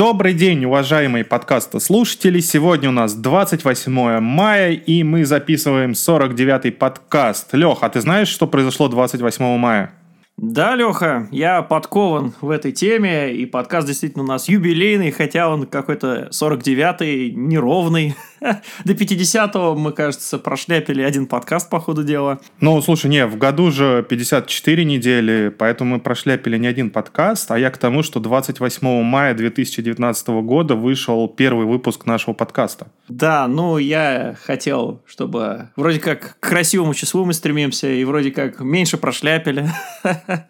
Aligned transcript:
Добрый 0.00 0.32
день, 0.32 0.64
уважаемые 0.64 1.26
подкаста 1.26 1.78
слушатели. 1.78 2.40
Сегодня 2.40 2.88
у 2.88 2.92
нас 2.92 3.12
28 3.12 4.20
мая, 4.20 4.72
и 4.72 5.02
мы 5.02 5.26
записываем 5.26 5.90
49-й 5.90 6.72
подкаст. 6.72 7.52
Лех, 7.52 7.80
а 7.82 7.90
ты 7.90 8.00
знаешь, 8.00 8.28
что 8.28 8.46
произошло 8.46 8.88
28 8.88 9.58
мая? 9.58 9.92
Да, 10.38 10.74
Леха, 10.74 11.28
я 11.30 11.60
подкован 11.60 12.32
в 12.40 12.48
этой 12.48 12.72
теме, 12.72 13.34
и 13.34 13.44
подкаст 13.44 13.88
действительно 13.88 14.24
у 14.24 14.26
нас 14.26 14.48
юбилейный, 14.48 15.10
хотя 15.10 15.50
он 15.50 15.66
какой-то 15.66 16.30
49-й, 16.32 17.32
неровный. 17.32 18.14
До 18.84 18.92
50-го 18.92 19.74
мы, 19.74 19.92
кажется, 19.92 20.38
прошляпили 20.38 21.02
один 21.02 21.26
подкаст 21.26 21.68
по 21.68 21.80
ходу 21.80 22.02
дела. 22.02 22.40
Ну, 22.60 22.80
слушай, 22.80 23.10
не, 23.10 23.26
в 23.26 23.36
году 23.36 23.70
же 23.70 24.04
54 24.08 24.84
недели, 24.84 25.54
поэтому 25.56 25.96
мы 25.96 26.00
прошляпили 26.00 26.56
не 26.56 26.66
один 26.66 26.90
подкаст, 26.90 27.50
а 27.50 27.58
я 27.58 27.70
к 27.70 27.78
тому, 27.78 28.02
что 28.02 28.20
28 28.20 29.02
мая 29.02 29.34
2019 29.34 30.28
года 30.28 30.74
вышел 30.74 31.28
первый 31.28 31.66
выпуск 31.66 32.06
нашего 32.06 32.32
подкаста. 32.32 32.88
Да, 33.08 33.46
ну, 33.46 33.78
я 33.78 34.36
хотел, 34.42 35.02
чтобы 35.06 35.68
вроде 35.76 36.00
как 36.00 36.38
к 36.40 36.48
красивому 36.48 36.94
числу 36.94 37.24
мы 37.24 37.34
стремимся, 37.34 37.88
и 37.88 38.04
вроде 38.04 38.30
как 38.30 38.60
меньше 38.60 38.96
прошляпили. 38.96 39.68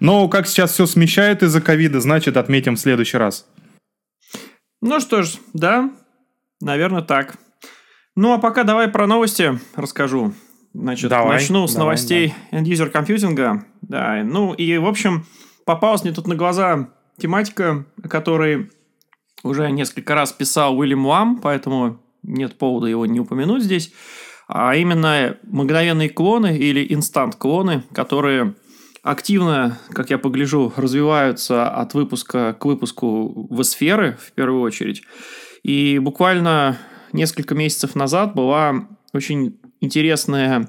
Но 0.00 0.28
как 0.28 0.46
сейчас 0.46 0.72
все 0.72 0.86
смещает 0.86 1.42
из-за 1.42 1.60
ковида, 1.60 2.00
значит, 2.00 2.36
отметим 2.36 2.76
в 2.76 2.80
следующий 2.80 3.16
раз. 3.16 3.46
Ну 4.82 5.00
что 5.00 5.22
ж, 5.22 5.36
да, 5.52 5.90
наверное, 6.60 7.02
так. 7.02 7.36
Ну 8.14 8.32
а 8.32 8.38
пока 8.38 8.64
давай 8.64 8.88
про 8.88 9.06
новости 9.06 9.58
расскажу. 9.74 10.32
Значит, 10.72 11.10
давай, 11.10 11.34
начну 11.34 11.66
с 11.66 11.72
давай, 11.72 11.86
новостей 11.86 12.34
да. 12.50 12.58
end-user 12.58 12.90
компьютинга. 12.90 13.64
Да, 13.80 14.22
ну 14.24 14.52
и, 14.52 14.76
в 14.76 14.86
общем, 14.86 15.26
попалась 15.64 16.02
мне 16.02 16.12
тут 16.12 16.26
на 16.26 16.34
глаза 16.34 16.90
тематика, 17.18 17.86
о 18.02 18.08
которой 18.08 18.70
уже 19.42 19.70
несколько 19.70 20.14
раз 20.14 20.32
писал 20.32 20.78
Уильям 20.78 21.06
Лам, 21.06 21.40
поэтому 21.42 22.00
нет 22.22 22.58
повода 22.58 22.86
его 22.86 23.06
не 23.06 23.20
упомянуть 23.20 23.62
здесь. 23.62 23.92
А 24.48 24.76
именно 24.76 25.36
мгновенные 25.42 26.08
клоны 26.08 26.56
или 26.56 26.86
инстант-клоны, 26.92 27.82
которые 27.92 28.54
активно, 29.02 29.78
как 29.92 30.10
я 30.10 30.18
погляжу, 30.18 30.72
развиваются 30.76 31.68
от 31.68 31.94
выпуска 31.94 32.54
к 32.54 32.64
выпуску 32.64 33.48
в 33.50 33.62
сферы, 33.62 34.18
в 34.20 34.32
первую 34.32 34.62
очередь. 34.62 35.02
И 35.62 35.98
буквально 35.98 36.78
несколько 37.12 37.54
месяцев 37.54 37.94
назад 37.94 38.34
была 38.34 38.86
очень 39.12 39.58
интересная 39.80 40.68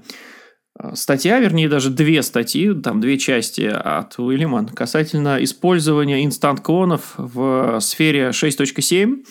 э, 0.80 0.96
статья, 0.96 1.40
вернее, 1.40 1.70
даже 1.70 1.90
две 1.90 2.22
статьи, 2.22 2.74
там 2.74 3.02
две 3.02 3.18
части 3.18 3.64
от 3.64 4.18
Уильяма 4.20 4.68
касательно 4.68 5.44
использования 5.44 6.24
инстант-клонов 6.26 7.14
в 7.18 7.80
сфере 7.80 8.30
6.7, 8.30 9.26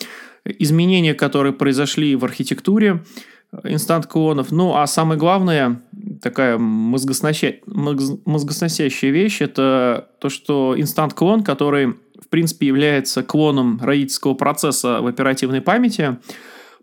изменения, 0.59 1.13
которые 1.13 1.53
произошли 1.53 2.15
в 2.15 2.23
архитектуре, 2.23 3.03
инстант-клонов. 3.63 4.51
Ну, 4.51 4.75
а 4.75 4.87
самое 4.87 5.19
главное, 5.19 5.81
такая 6.21 6.57
мозгоснося... 6.57 7.55
мозгосносящая 7.65 9.11
вещь, 9.11 9.41
это 9.41 10.09
то, 10.19 10.29
что 10.29 10.75
инстант-клон, 10.77 11.43
который, 11.43 11.95
в 12.27 12.29
принципе, 12.29 12.67
является 12.67 13.23
клоном 13.23 13.79
родительского 13.81 14.33
процесса 14.33 15.01
в 15.01 15.07
оперативной 15.07 15.61
памяти, 15.61 16.17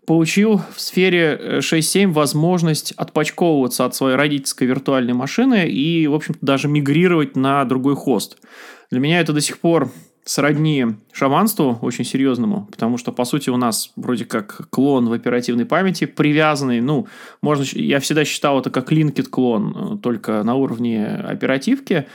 получил 0.07 0.61
в 0.75 0.81
сфере 0.81 1.59
6.7 1.59 2.11
возможность 2.11 2.93
отпочковываться 2.93 3.85
от 3.85 3.93
своей 3.93 4.15
родительской 4.15 4.65
виртуальной 4.65 5.13
машины 5.13 5.67
и, 5.67 6.07
в 6.07 6.15
общем-то, 6.15 6.43
даже 6.43 6.67
мигрировать 6.67 7.35
на 7.35 7.63
другой 7.65 7.95
хост. 7.95 8.37
Для 8.89 8.99
меня 8.99 9.19
это 9.19 9.33
до 9.33 9.41
сих 9.41 9.59
пор 9.59 9.91
сродни 10.23 10.87
шаманству 11.13 11.77
очень 11.83 12.03
серьезному, 12.03 12.67
потому 12.71 12.97
что, 12.97 13.11
по 13.11 13.25
сути, 13.25 13.51
у 13.51 13.57
нас 13.57 13.91
вроде 13.95 14.25
как 14.25 14.67
клон 14.71 15.07
в 15.07 15.13
оперативной 15.13 15.65
памяти, 15.65 16.05
привязанный, 16.05 16.81
ну, 16.81 17.07
можно, 17.41 17.63
я 17.73 17.99
всегда 17.99 18.25
считал 18.25 18.59
это 18.59 18.71
как 18.71 18.91
линкет 18.91 19.27
клон, 19.27 19.75
э, 19.75 19.97
только 20.01 20.41
на 20.43 20.55
уровне 20.55 21.05
оперативки, 21.05 22.07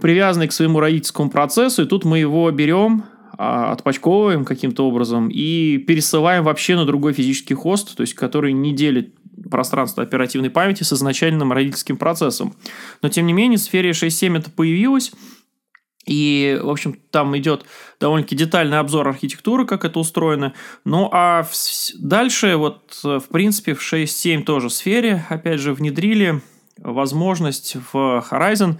привязанный 0.00 0.48
к 0.48 0.52
своему 0.52 0.80
родительскому 0.80 1.30
процессу, 1.30 1.82
и 1.82 1.86
тут 1.86 2.04
мы 2.04 2.18
его 2.18 2.50
берем, 2.50 3.04
а, 3.38 3.72
отпочковываем 3.72 4.44
каким-то 4.44 4.86
образом 4.86 5.28
и 5.28 5.78
пересылаем 5.78 6.44
вообще 6.44 6.76
на 6.76 6.84
другой 6.84 7.12
физический 7.12 7.54
хост, 7.54 7.96
то 7.96 8.02
есть 8.02 8.14
который 8.14 8.52
не 8.52 8.72
делит 8.72 9.14
пространство 9.50 10.02
оперативной 10.02 10.50
памяти 10.50 10.82
с 10.82 10.92
изначальным 10.92 11.52
родительским 11.52 11.96
процессом. 11.96 12.54
Но, 13.00 13.08
тем 13.08 13.26
не 13.26 13.32
менее, 13.32 13.58
в 13.58 13.62
сфере 13.62 13.90
6.7 13.90 14.38
это 14.38 14.50
появилось, 14.50 15.12
и, 16.06 16.58
в 16.62 16.68
общем, 16.68 16.98
там 17.10 17.36
идет 17.38 17.64
довольно-таки 18.00 18.34
детальный 18.34 18.78
обзор 18.78 19.08
архитектуры, 19.08 19.66
как 19.66 19.84
это 19.84 20.00
устроено. 20.00 20.52
Ну, 20.84 21.08
а 21.12 21.44
в, 21.44 21.52
дальше, 21.98 22.56
вот, 22.56 22.98
в 23.02 23.24
принципе, 23.30 23.74
в 23.74 23.80
6.7 23.80 24.42
тоже 24.42 24.68
сфере, 24.68 25.24
опять 25.28 25.60
же, 25.60 25.72
внедрили 25.72 26.40
возможность 26.78 27.76
в 27.92 28.24
Horizon 28.30 28.78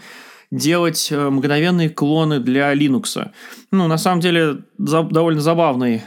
делать 0.52 1.08
э, 1.10 1.30
мгновенные 1.30 1.90
клоны 1.90 2.38
для 2.38 2.72
Linux. 2.72 3.30
Ну, 3.72 3.88
на 3.88 3.98
самом 3.98 4.20
деле, 4.20 4.58
за, 4.78 5.02
довольно 5.02 5.40
забавный 5.40 6.02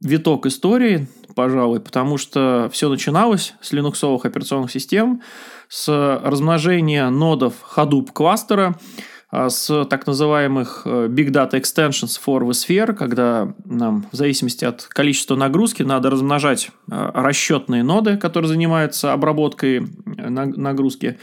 виток 0.00 0.46
истории, 0.46 1.08
пожалуй, 1.34 1.80
потому 1.80 2.16
что 2.16 2.70
все 2.72 2.88
начиналось 2.88 3.54
с 3.60 3.72
линуксовых 3.72 4.24
операционных 4.24 4.70
систем, 4.70 5.20
с 5.68 5.88
размножения 6.22 7.10
нодов 7.10 7.54
Hadoop 7.76 8.12
кластера– 8.12 8.78
а, 9.36 9.50
с 9.50 9.84
так 9.86 10.06
называемых 10.06 10.82
э, 10.84 11.08
Big 11.08 11.30
Data 11.30 11.54
Extensions 11.54 12.20
for 12.24 12.48
vSphere, 12.48 12.92
когда 12.94 13.52
нам 13.64 14.06
в 14.12 14.16
зависимости 14.16 14.64
от 14.64 14.84
количества 14.84 15.34
нагрузки 15.34 15.82
надо 15.82 16.08
размножать 16.08 16.70
э, 16.88 17.10
расчетные 17.14 17.82
ноды, 17.82 18.16
которые 18.16 18.48
занимаются 18.48 19.12
обработкой 19.12 19.78
э, 19.78 20.28
нагрузки. 20.28 21.18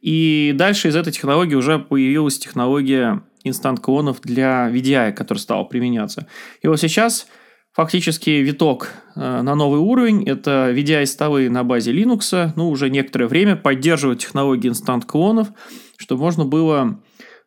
И 0.00 0.52
дальше 0.54 0.88
из 0.88 0.96
этой 0.96 1.12
технологии 1.12 1.54
уже 1.54 1.78
появилась 1.78 2.38
технология 2.38 3.22
инстант-клонов 3.44 4.20
для 4.22 4.70
VDI, 4.70 5.12
которая 5.12 5.40
стала 5.40 5.64
применяться. 5.64 6.26
И 6.62 6.68
вот 6.68 6.80
сейчас 6.80 7.26
фактически 7.72 8.30
виток 8.30 8.90
на 9.14 9.54
новый 9.54 9.80
уровень. 9.80 10.24
Это 10.28 10.72
VDI-столы 10.74 11.48
на 11.50 11.62
базе 11.62 11.92
Linux. 11.92 12.52
Ну, 12.56 12.70
уже 12.70 12.90
некоторое 12.90 13.26
время 13.26 13.56
поддерживают 13.56 14.20
технологии 14.20 14.68
инстант-клонов, 14.68 15.48
чтобы 15.96 16.22
можно 16.22 16.44
было 16.44 17.00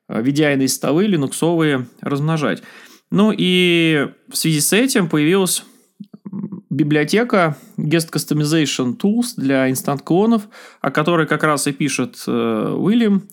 VDI 0.10 0.68
столы 0.68 1.06
линуксовые 1.06 1.88
размножать. 2.02 2.64
Ну 3.12 3.34
и 3.36 4.10
в 4.30 4.38
связи 4.38 4.62
с 4.62 4.72
этим 4.72 5.10
появилась 5.10 5.64
библиотека 6.70 7.58
Guest 7.78 8.12
Customization 8.12 8.98
Tools 8.98 9.34
для 9.38 9.70
инстант-клонов, 9.70 10.48
о 10.82 10.92
которой 10.92 11.28
как 11.28 11.44
раз 11.44 11.68
и 11.68 11.72
пишет 11.72 12.24
э, 12.28 12.76
Уильям, 12.78 13.28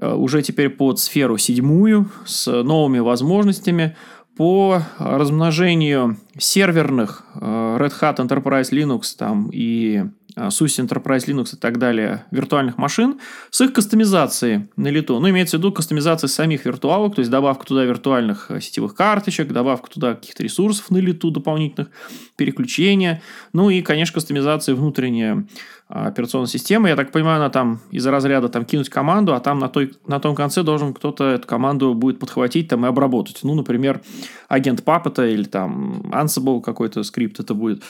э, 0.00 0.12
уже 0.12 0.42
теперь 0.42 0.70
под 0.70 0.98
сферу 0.98 1.36
седьмую, 1.36 2.10
с 2.24 2.50
новыми 2.50 2.98
возможностями 2.98 3.96
по 4.36 4.82
размножению 4.98 6.16
серверных 6.38 7.24
э, 7.34 7.38
Red 7.78 7.92
Hat 8.00 8.16
Enterprise 8.16 8.70
Linux 8.70 9.14
там, 9.18 9.50
и 9.52 10.04
SUSE 10.36 10.86
Enterprise 10.86 11.26
Linux 11.26 11.54
и 11.54 11.58
так 11.58 11.78
далее 11.78 12.24
виртуальных 12.30 12.78
машин 12.78 13.18
с 13.50 13.60
их 13.60 13.72
кастомизацией 13.72 14.68
на 14.76 14.88
лету. 14.88 15.18
Ну, 15.18 15.28
имеется 15.30 15.56
в 15.56 15.60
виду 15.60 15.72
кастомизация 15.72 16.28
самих 16.28 16.64
виртуалок, 16.64 17.14
то 17.14 17.20
есть 17.20 17.30
добавка 17.30 17.66
туда 17.66 17.84
виртуальных 17.84 18.50
э, 18.50 18.60
сетевых 18.60 18.94
карточек, 18.94 19.52
добавка 19.52 19.90
туда 19.90 20.14
каких-то 20.14 20.42
ресурсов 20.42 20.90
на 20.90 20.98
лету 20.98 21.30
дополнительных, 21.30 21.90
переключения. 22.36 23.22
Ну 23.52 23.70
и, 23.70 23.82
конечно, 23.82 24.14
кастомизация 24.14 24.74
внутренняя 24.74 25.46
а, 25.92 26.06
операционной 26.06 26.48
системы. 26.48 26.88
Я 26.88 26.94
так 26.94 27.10
понимаю, 27.10 27.38
она 27.38 27.50
там 27.50 27.80
из-за 27.90 28.12
разряда 28.12 28.48
там 28.48 28.64
кинуть 28.64 28.88
команду, 28.88 29.34
а 29.34 29.40
там 29.40 29.58
на, 29.58 29.68
той, 29.68 29.92
на 30.06 30.20
том 30.20 30.36
конце 30.36 30.62
должен 30.62 30.94
кто-то 30.94 31.24
эту 31.24 31.48
команду 31.48 31.94
будет 31.94 32.20
подхватить 32.20 32.68
там 32.68 32.86
и 32.86 32.88
обработать. 32.88 33.40
Ну, 33.42 33.54
например, 33.54 34.00
агент 34.48 34.82
Puppet 34.82 35.32
или 35.32 35.42
там 35.42 36.02
Ansible 36.12 36.60
какой-то 36.60 37.02
скрипт 37.02 37.40
это 37.40 37.54
будет. 37.54 37.82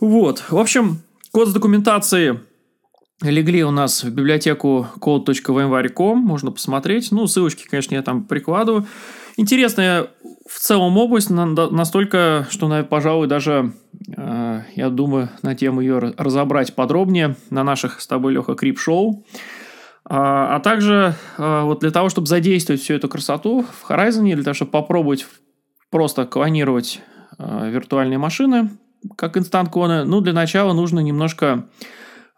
Вот. 0.00 0.44
В 0.50 0.58
общем, 0.58 0.98
Код 1.36 1.48
с 1.48 1.52
документацией 1.52 2.38
легли 3.20 3.62
у 3.62 3.70
нас 3.70 4.02
в 4.02 4.10
библиотеку 4.10 4.86
code.vmware.com, 4.98 6.18
можно 6.18 6.50
посмотреть. 6.50 7.12
Ну, 7.12 7.26
ссылочки, 7.26 7.68
конечно, 7.68 7.94
я 7.94 8.00
там 8.00 8.24
прикладываю. 8.24 8.86
Интересная 9.36 10.06
в 10.48 10.58
целом 10.58 10.96
область, 10.96 11.28
настолько, 11.28 12.46
что, 12.48 12.82
пожалуй, 12.84 13.26
даже, 13.26 13.74
э, 14.16 14.62
я 14.76 14.88
думаю, 14.88 15.28
на 15.42 15.54
тему 15.54 15.82
ее 15.82 15.98
разобрать 16.16 16.74
подробнее 16.74 17.36
на 17.50 17.64
наших 17.64 18.00
с 18.00 18.06
тобой, 18.06 18.32
Леха, 18.32 18.54
крип-шоу. 18.54 19.26
А, 20.06 20.56
а 20.56 20.60
также 20.60 21.16
э, 21.36 21.60
вот 21.64 21.80
для 21.80 21.90
того, 21.90 22.08
чтобы 22.08 22.28
задействовать 22.28 22.80
всю 22.80 22.94
эту 22.94 23.10
красоту 23.10 23.62
в 23.62 23.90
Horizon, 23.90 24.22
для 24.22 24.42
того, 24.42 24.54
чтобы 24.54 24.70
попробовать 24.70 25.26
просто 25.90 26.24
клонировать 26.24 27.02
э, 27.38 27.68
виртуальные 27.70 28.16
машины, 28.16 28.70
как 29.16 29.36
инстант-клоны? 29.36 30.04
Ну, 30.04 30.20
для 30.20 30.32
начала 30.32 30.72
нужно 30.72 31.00
немножко 31.00 31.68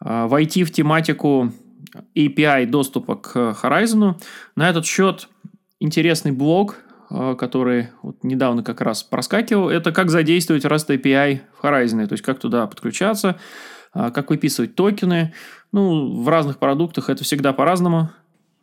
э, 0.05 0.27
войти 0.27 0.65
в 0.65 0.73
тематику 0.73 1.53
API 2.17 2.67
доступа 2.67 3.17
к 3.17 3.57
Horizon. 3.63 4.15
На 4.57 4.69
этот 4.69 4.85
счет 4.85 5.29
интересный 5.81 6.33
блог 6.33 6.77
э, 7.11 7.37
который 7.39 7.89
вот 8.03 8.23
недавно 8.23 8.63
как 8.63 8.81
раз 8.81 9.03
проскакивал, 9.03 9.71
это 9.71 9.93
как 9.93 10.11
задействовать 10.11 10.65
REST 10.65 10.89
API 10.97 11.41
в 11.59 11.65
Horizon, 11.65 12.07
то 12.07 12.13
есть 12.13 12.25
как 12.25 12.39
туда 12.39 12.67
подключаться, 12.67 13.39
э, 13.95 14.11
как 14.11 14.31
выписывать 14.31 14.75
токены. 14.75 15.33
Ну, 15.73 16.23
в 16.23 16.29
разных 16.29 16.59
продуктах 16.59 17.11
это 17.11 17.25
всегда 17.25 17.53
по-разному. 17.53 18.11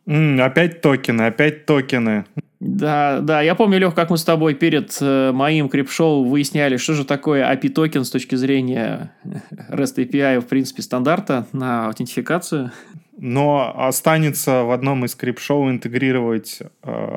Mm, 0.06 0.40
опять 0.40 0.80
токены, 0.82 1.22
опять 1.22 1.66
токены. 1.66 2.26
Да, 2.58 3.20
да, 3.20 3.42
я 3.42 3.54
помню, 3.54 3.78
Лех, 3.78 3.94
как 3.94 4.08
мы 4.08 4.16
с 4.16 4.24
тобой 4.24 4.54
перед 4.54 4.96
э, 5.00 5.30
моим 5.32 5.68
крип-шоу 5.68 6.24
выясняли, 6.24 6.78
что 6.78 6.94
же 6.94 7.04
такое 7.04 7.44
API-токен 7.52 8.04
с 8.04 8.10
точки 8.10 8.34
зрения 8.34 9.12
REST 9.70 9.96
API, 9.96 10.40
в 10.40 10.46
принципе, 10.46 10.82
стандарта 10.82 11.46
на 11.52 11.88
аутентификацию. 11.88 12.72
Но 13.18 13.74
останется 13.76 14.62
в 14.62 14.70
одном 14.70 15.04
из 15.04 15.14
крип-шоу 15.14 15.70
интегрировать 15.70 16.60
э, 16.60 16.66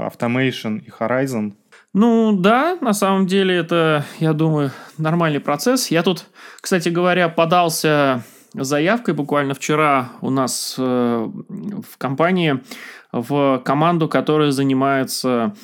Automation 0.09 0.79
и 0.79 0.89
Horizon. 0.89 1.53
Ну 1.93 2.33
да, 2.33 2.77
на 2.81 2.93
самом 2.93 3.25
деле 3.25 3.55
это, 3.55 4.05
я 4.19 4.33
думаю, 4.33 4.71
нормальный 4.97 5.39
процесс. 5.39 5.89
Я 5.89 6.03
тут, 6.03 6.25
кстати 6.61 6.89
говоря, 6.89 7.29
подался 7.29 8.23
заявкой 8.53 9.13
буквально 9.13 9.53
вчера 9.53 10.09
у 10.21 10.29
нас 10.29 10.75
э, 10.77 10.81
в 10.81 11.97
компании 11.97 12.61
в 13.11 13.61
команду, 13.65 14.07
которая 14.07 14.51
занимается, 14.51 15.55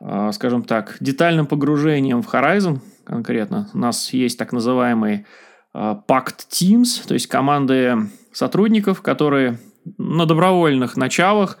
э, 0.00 0.30
скажем 0.32 0.62
так, 0.62 0.96
детальным 1.00 1.46
погружением 1.46 2.22
в 2.22 2.32
Horizon 2.32 2.80
конкретно. 3.04 3.68
У 3.74 3.78
нас 3.78 4.12
есть 4.12 4.38
так 4.38 4.52
называемый 4.52 5.26
э, 5.74 5.96
Pact 6.08 6.48
Teams, 6.50 7.06
то 7.06 7.14
есть 7.14 7.26
команды 7.26 8.08
сотрудников, 8.32 9.02
которые 9.02 9.58
на 9.98 10.26
добровольных 10.26 10.96
началах 10.96 11.58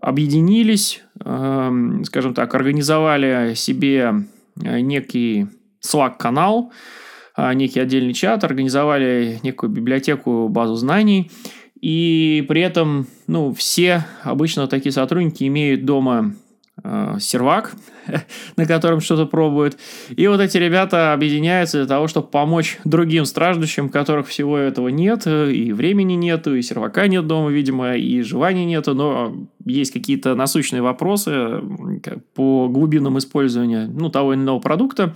объединились, 0.00 1.02
скажем 1.18 2.34
так, 2.34 2.54
организовали 2.54 3.54
себе 3.54 4.26
некий 4.56 5.48
Slack-канал, 5.84 6.72
некий 7.36 7.80
отдельный 7.80 8.14
чат, 8.14 8.44
организовали 8.44 9.38
некую 9.42 9.70
библиотеку, 9.70 10.48
базу 10.48 10.76
знаний, 10.76 11.30
и 11.80 12.44
при 12.48 12.60
этом, 12.60 13.06
ну, 13.26 13.52
все 13.54 14.04
обычно 14.22 14.66
такие 14.66 14.92
сотрудники 14.92 15.44
имеют 15.44 15.84
дома 15.84 16.34
э, 16.82 17.16
сервак, 17.20 17.74
на 18.56 18.66
котором 18.66 19.00
что-то 19.00 19.26
пробуют. 19.26 19.76
И 20.10 20.26
вот 20.26 20.40
эти 20.40 20.56
ребята 20.56 21.12
объединяются 21.12 21.78
для 21.78 21.86
того, 21.86 22.08
чтобы 22.08 22.28
помочь 22.28 22.78
другим 22.84 23.24
страждущим, 23.24 23.88
которых 23.88 24.28
всего 24.28 24.58
этого 24.58 24.88
нет, 24.88 25.26
и 25.26 25.72
времени 25.72 26.14
нету, 26.14 26.54
и 26.54 26.62
сервака 26.62 27.06
нет 27.06 27.26
дома, 27.26 27.50
видимо, 27.50 27.96
и 27.96 28.22
желания 28.22 28.64
нету, 28.64 28.94
но 28.94 29.36
есть 29.64 29.92
какие-то 29.92 30.34
насущные 30.34 30.82
вопросы 30.82 31.60
по 32.34 32.68
глубинам 32.68 33.18
использования 33.18 33.86
ну, 33.86 34.08
того 34.08 34.32
или 34.34 34.40
иного 34.40 34.58
продукта 34.58 35.14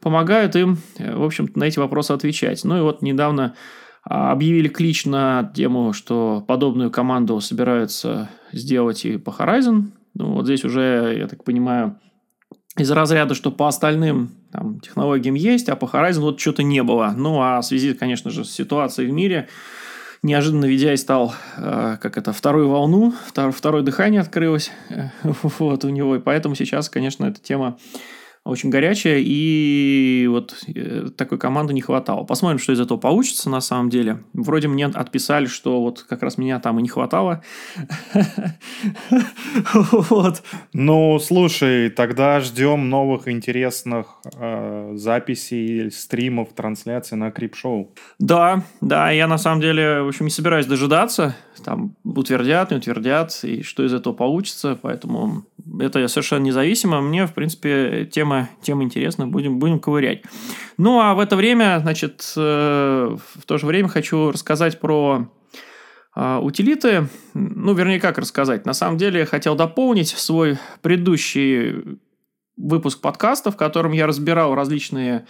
помогают 0.00 0.54
им, 0.54 0.78
э, 0.98 1.16
в 1.16 1.24
общем-то, 1.24 1.58
на 1.58 1.64
эти 1.64 1.78
вопросы 1.78 2.12
отвечать. 2.12 2.62
Ну 2.64 2.78
и 2.78 2.82
вот 2.82 3.02
недавно 3.02 3.54
объявили 4.04 4.68
клич 4.68 5.06
на 5.06 5.50
тему, 5.54 5.92
что 5.92 6.44
подобную 6.46 6.90
команду 6.90 7.40
собираются 7.40 8.28
сделать 8.52 9.04
и 9.04 9.16
по 9.16 9.30
Horizon. 9.30 9.84
Ну, 10.14 10.34
вот 10.34 10.44
здесь 10.44 10.64
уже, 10.64 11.16
я 11.18 11.26
так 11.26 11.42
понимаю, 11.44 11.98
из 12.76 12.90
разряда, 12.90 13.34
что 13.34 13.50
по 13.50 13.68
остальным 13.68 14.30
там, 14.52 14.80
технологиям 14.80 15.34
есть, 15.34 15.68
а 15.68 15.76
по 15.76 15.86
Horizon 15.86 16.20
вот 16.20 16.40
что-то 16.40 16.62
не 16.62 16.82
было. 16.82 17.14
Ну, 17.16 17.40
а 17.40 17.60
в 17.60 17.64
связи, 17.64 17.94
конечно 17.94 18.30
же, 18.30 18.44
с 18.44 18.50
ситуацией 18.50 19.08
в 19.08 19.12
мире, 19.12 19.48
неожиданно 20.22 20.66
VDI 20.66 20.96
стал, 20.96 21.34
э, 21.56 21.98
как 22.00 22.18
это, 22.18 22.32
вторую 22.32 22.68
волну, 22.68 23.14
втор, 23.28 23.52
второе 23.52 23.82
дыхание 23.82 24.20
открылось 24.20 24.70
э, 24.90 25.10
вот 25.58 25.84
у 25.84 25.88
него, 25.88 26.16
и 26.16 26.20
поэтому 26.20 26.54
сейчас, 26.54 26.88
конечно, 26.88 27.26
эта 27.26 27.40
тема 27.40 27.78
очень 28.44 28.68
горячая, 28.68 29.22
и 29.24 30.26
вот 30.28 30.54
э, 30.74 31.08
такой 31.16 31.38
команды 31.38 31.72
не 31.72 31.80
хватало. 31.80 32.24
Посмотрим, 32.24 32.58
что 32.58 32.72
из 32.72 32.80
этого 32.80 32.98
получится 32.98 33.48
на 33.48 33.62
самом 33.62 33.88
деле. 33.88 34.18
Вроде 34.34 34.68
мне 34.68 34.84
отписали, 34.86 35.46
что 35.46 35.80
вот 35.80 36.02
как 36.02 36.22
раз 36.22 36.36
меня 36.36 36.60
там 36.60 36.78
и 36.78 36.82
не 36.82 36.88
хватало. 36.88 37.42
Вот. 40.10 40.42
Ну, 40.72 41.18
слушай, 41.18 41.88
тогда 41.90 42.40
ждем 42.40 42.90
новых 42.90 43.28
интересных 43.28 44.06
э, 44.34 44.92
записей, 44.94 45.90
стримов, 45.90 46.52
трансляций 46.54 47.16
на 47.16 47.30
Крип-шоу. 47.30 47.92
Да, 48.18 48.62
да, 48.80 49.10
я 49.10 49.26
на 49.26 49.38
самом 49.38 49.60
деле, 49.60 50.02
в 50.02 50.08
общем, 50.08 50.26
не 50.26 50.30
собираюсь 50.30 50.66
дожидаться. 50.66 51.34
Там 51.62 51.96
утвердят, 52.04 52.70
не 52.70 52.78
утвердят, 52.78 53.38
и 53.42 53.62
что 53.62 53.84
из 53.84 53.92
этого 53.92 54.12
получится, 54.12 54.78
поэтому 54.80 55.44
это 55.80 56.06
совершенно 56.08 56.44
независимо. 56.44 57.00
Мне, 57.00 57.26
в 57.26 57.34
принципе, 57.34 58.08
тема, 58.10 58.48
тема 58.62 58.82
интересна, 58.82 59.26
будем, 59.26 59.58
будем 59.58 59.78
ковырять. 59.78 60.22
Ну, 60.78 61.00
а 61.00 61.14
в 61.14 61.20
это 61.20 61.36
время, 61.36 61.78
значит, 61.80 62.32
э, 62.36 63.16
в 63.16 63.46
то 63.46 63.58
же 63.58 63.66
время 63.66 63.88
хочу 63.88 64.32
рассказать 64.32 64.80
про 64.80 65.28
э, 66.16 66.38
утилиты. 66.42 67.08
Ну, 67.34 67.74
вернее, 67.74 68.00
как 68.00 68.18
рассказать. 68.18 68.66
На 68.66 68.72
самом 68.72 68.98
деле, 68.98 69.20
я 69.20 69.26
хотел 69.26 69.54
дополнить 69.54 70.08
свой 70.08 70.58
предыдущий 70.82 71.98
выпуск 72.56 73.00
подкаста, 73.00 73.50
в 73.50 73.56
котором 73.56 73.92
я 73.92 74.06
разбирал 74.06 74.54
различные 74.54 75.18
а, 75.18 75.24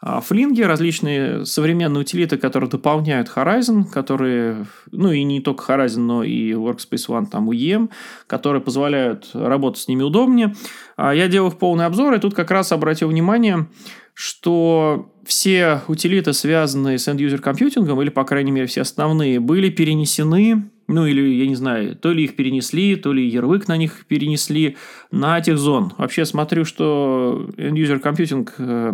флинги, 0.00 0.62
различные 0.62 1.44
современные 1.44 2.02
утилиты, 2.02 2.36
которые 2.36 2.70
дополняют 2.70 3.30
Horizon, 3.34 3.84
которые, 3.84 4.66
ну 4.92 5.10
и 5.10 5.24
не 5.24 5.40
только 5.40 5.72
Horizon, 5.72 6.00
но 6.00 6.22
и 6.22 6.52
Workspace 6.52 7.08
ONE, 7.08 7.26
там 7.26 7.50
UEM, 7.50 7.90
которые 8.26 8.62
позволяют 8.62 9.30
работать 9.32 9.82
с 9.82 9.88
ними 9.88 10.02
удобнее. 10.02 10.54
А, 10.96 11.12
я 11.12 11.26
делал 11.26 11.48
их 11.48 11.58
полный 11.58 11.86
обзор, 11.86 12.14
и 12.14 12.20
тут 12.20 12.34
как 12.34 12.50
раз 12.52 12.70
обратил 12.70 13.08
внимание, 13.08 13.66
что 14.14 15.12
все 15.24 15.82
утилиты, 15.88 16.32
связанные 16.32 16.98
с 16.98 17.08
end-user 17.08 17.38
компьютингом, 17.38 18.00
или, 18.00 18.08
по 18.08 18.24
крайней 18.24 18.52
мере, 18.52 18.66
все 18.66 18.82
основные, 18.82 19.40
были 19.40 19.68
перенесены 19.68 20.70
ну 20.88 21.04
или, 21.04 21.20
я 21.34 21.46
не 21.46 21.54
знаю, 21.54 21.96
то 21.96 22.12
ли 22.12 22.24
их 22.24 22.34
перенесли, 22.34 22.96
то 22.96 23.12
ли 23.12 23.28
ярлык 23.28 23.68
на 23.68 23.76
них 23.76 24.06
перенесли 24.06 24.78
на 25.10 25.38
техзон. 25.42 25.92
Вообще 25.98 26.24
смотрю, 26.24 26.64
что 26.64 27.50
end-user 27.58 28.02
computing 28.02 28.48
э, 28.56 28.92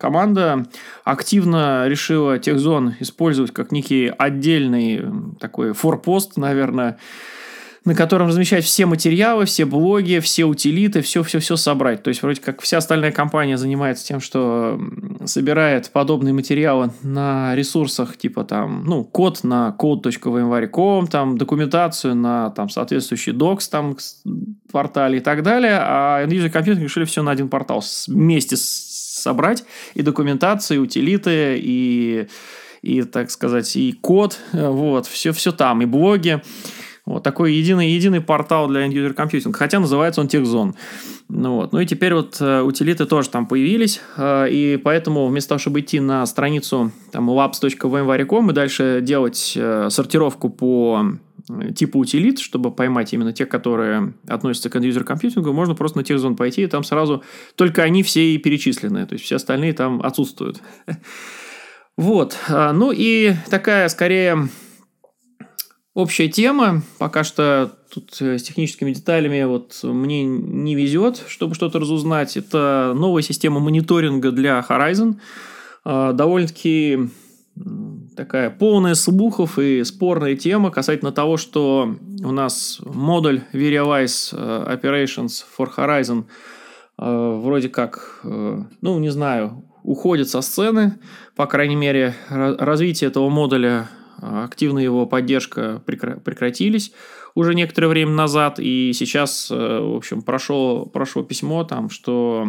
Команда 0.00 0.66
активно 1.04 1.86
решила 1.86 2.38
техзон 2.38 2.94
использовать 3.00 3.52
как 3.52 3.70
некий 3.70 4.10
отдельный 4.16 5.04
такой 5.38 5.74
форпост, 5.74 6.38
наверное, 6.38 6.96
на 7.84 7.94
котором 7.94 8.28
размещать 8.28 8.64
все 8.64 8.86
материалы, 8.86 9.44
все 9.44 9.66
блоги, 9.66 10.18
все 10.20 10.44
утилиты, 10.44 11.02
все-все-все 11.02 11.56
собрать. 11.56 12.02
То 12.02 12.08
есть, 12.08 12.22
вроде 12.22 12.40
как 12.40 12.62
вся 12.62 12.78
остальная 12.78 13.12
компания 13.12 13.56
занимается 13.56 14.06
тем, 14.06 14.20
что 14.20 14.80
собирает 15.24 15.90
подобные 15.90 16.32
материалы 16.32 16.92
на 17.02 17.54
ресурсах, 17.54 18.16
типа 18.16 18.44
там, 18.44 18.84
ну, 18.84 19.04
код 19.04 19.44
на 19.44 19.74
code.vmware.com, 19.78 21.06
там, 21.08 21.38
документацию 21.38 22.14
на 22.14 22.50
там 22.50 22.68
соответствующий 22.68 23.32
docs, 23.32 23.68
там, 23.70 23.96
портале 24.70 25.18
и 25.18 25.20
так 25.20 25.42
далее, 25.42 25.78
а 25.80 26.24
End-User 26.24 26.82
решили 26.82 27.04
все 27.04 27.22
на 27.22 27.30
один 27.30 27.48
портал 27.48 27.82
вместе 28.08 28.56
с 28.56 28.89
собрать 29.20 29.64
и 29.94 30.02
документацию, 30.02 30.78
и 30.78 30.80
утилиты, 30.80 31.58
и, 31.58 32.28
и 32.82 33.02
так 33.02 33.30
сказать, 33.30 33.76
и 33.76 33.92
код, 33.92 34.38
вот, 34.52 35.06
все, 35.06 35.32
все 35.32 35.52
там, 35.52 35.82
и 35.82 35.86
блоги. 35.86 36.42
Вот 37.06 37.24
такой 37.24 37.54
единый, 37.54 37.90
единый 37.90 38.20
портал 38.20 38.68
для 38.68 38.86
end-user 38.86 39.16
computing, 39.16 39.52
хотя 39.52 39.80
называется 39.80 40.20
он 40.20 40.28
TechZone. 40.28 40.74
Ну, 41.28 41.56
вот. 41.56 41.72
ну 41.72 41.80
и 41.80 41.86
теперь 41.86 42.14
вот 42.14 42.36
э, 42.40 42.60
утилиты 42.60 43.06
тоже 43.06 43.30
там 43.30 43.46
появились, 43.46 44.00
э, 44.16 44.48
и 44.50 44.76
поэтому 44.76 45.26
вместо 45.26 45.50
того, 45.50 45.58
чтобы 45.58 45.80
идти 45.80 45.98
на 45.98 46.24
страницу 46.26 46.92
там 47.10 47.28
labs.vmware.com 47.30 48.50
и 48.50 48.52
дальше 48.52 49.00
делать 49.02 49.54
э, 49.56 49.88
сортировку 49.90 50.50
по 50.50 51.04
типа 51.74 51.96
утилит, 51.96 52.38
чтобы 52.38 52.70
поймать 52.70 53.12
именно 53.12 53.32
те, 53.32 53.46
которые 53.46 54.14
относятся 54.26 54.70
к 54.70 54.76
end-user 54.76 55.04
компьютингу, 55.04 55.52
можно 55.52 55.74
просто 55.74 55.98
на 55.98 56.02
TechZone 56.02 56.36
пойти, 56.36 56.62
и 56.62 56.66
там 56.66 56.84
сразу 56.84 57.22
только 57.54 57.82
они 57.82 58.02
все 58.02 58.34
и 58.34 58.38
перечислены, 58.38 59.06
то 59.06 59.14
есть 59.14 59.24
все 59.24 59.36
остальные 59.36 59.72
там 59.72 60.00
отсутствуют. 60.02 60.60
Вот. 61.96 62.38
А, 62.48 62.72
ну 62.72 62.92
и 62.92 63.34
такая, 63.50 63.86
скорее, 63.90 64.48
общая 65.92 66.28
тема. 66.28 66.82
Пока 66.98 67.24
что 67.24 67.76
тут 67.92 68.16
э, 68.20 68.38
с 68.38 68.42
техническими 68.42 68.92
деталями 68.92 69.42
вот 69.44 69.78
мне 69.82 70.24
не 70.24 70.74
везет, 70.74 71.22
чтобы 71.28 71.54
что-то 71.54 71.78
разузнать. 71.78 72.38
Это 72.38 72.94
новая 72.96 73.22
система 73.22 73.60
мониторинга 73.60 74.30
для 74.30 74.64
Horizon. 74.66 75.16
А, 75.84 76.12
довольно-таки 76.12 77.10
такая 78.16 78.50
полная 78.50 78.94
слухов 78.94 79.58
и 79.58 79.84
спорная 79.84 80.36
тема 80.36 80.70
касательно 80.70 81.12
того, 81.12 81.36
что 81.36 81.96
у 82.22 82.32
нас 82.32 82.80
модуль 82.84 83.42
Verialize 83.52 84.34
э, 84.36 84.76
Operations 84.76 85.44
for 85.58 85.68
Horizon 85.76 86.24
э, 86.98 87.40
вроде 87.42 87.68
как, 87.68 88.20
э, 88.24 88.62
ну, 88.80 88.98
не 88.98 89.10
знаю, 89.10 89.64
уходит 89.82 90.28
со 90.28 90.40
сцены. 90.42 90.98
По 91.36 91.46
крайней 91.46 91.76
мере, 91.76 92.14
развитие 92.28 93.08
этого 93.08 93.28
модуля 93.30 93.88
активная 94.20 94.82
его 94.82 95.06
поддержка 95.06 95.82
прекратились 95.86 96.92
уже 97.34 97.54
некоторое 97.54 97.86
время 97.88 98.12
назад, 98.12 98.58
и 98.58 98.92
сейчас, 98.92 99.50
в 99.50 99.96
общем, 99.96 100.22
прошло, 100.22 100.84
прошло 100.84 101.22
письмо 101.22 101.62
там, 101.62 101.88
что 101.88 102.44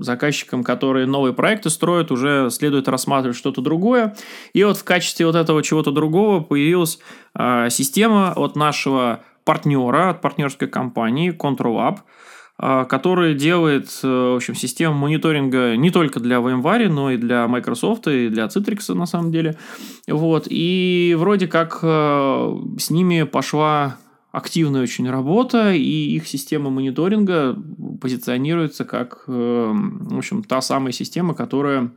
заказчикам, 0.00 0.64
которые 0.64 1.06
новые 1.06 1.32
проекты 1.32 1.70
строят, 1.70 2.10
уже 2.10 2.50
следует 2.50 2.88
рассматривать 2.88 3.36
что-то 3.36 3.60
другое. 3.60 4.16
И 4.52 4.64
вот 4.64 4.78
в 4.78 4.84
качестве 4.84 5.26
вот 5.26 5.36
этого 5.36 5.62
чего-то 5.62 5.92
другого 5.92 6.40
появилась 6.40 6.98
система 7.70 8.32
от 8.34 8.56
нашего 8.56 9.22
партнера, 9.48 10.10
от 10.10 10.20
партнерской 10.20 10.68
компании 10.68 11.32
ControlUp, 11.32 12.00
а, 12.00 12.02
который 12.60 13.34
делает, 13.34 13.88
э, 14.02 14.08
в 14.08 14.36
общем, 14.36 14.56
систему 14.56 14.94
мониторинга 14.94 15.76
не 15.76 15.90
только 15.90 16.18
для 16.18 16.38
VMware, 16.38 16.88
но 16.88 17.12
и 17.12 17.16
для 17.16 17.46
Microsoft, 17.46 18.08
и 18.08 18.28
для 18.28 18.46
Citrix, 18.46 18.92
на 18.94 19.06
самом 19.06 19.30
деле. 19.30 19.56
Вот. 20.08 20.48
И 20.50 21.14
вроде 21.16 21.46
как 21.46 21.78
э, 21.82 22.56
с 22.78 22.90
ними 22.90 23.22
пошла 23.22 23.96
активная 24.32 24.82
очень 24.82 25.08
работа, 25.08 25.72
и 25.72 26.16
их 26.16 26.26
система 26.26 26.70
мониторинга 26.70 27.56
позиционируется 28.00 28.84
как, 28.84 29.24
э, 29.28 29.72
в 29.72 30.18
общем, 30.18 30.42
та 30.42 30.60
самая 30.60 30.92
система, 30.92 31.34
которая 31.34 31.92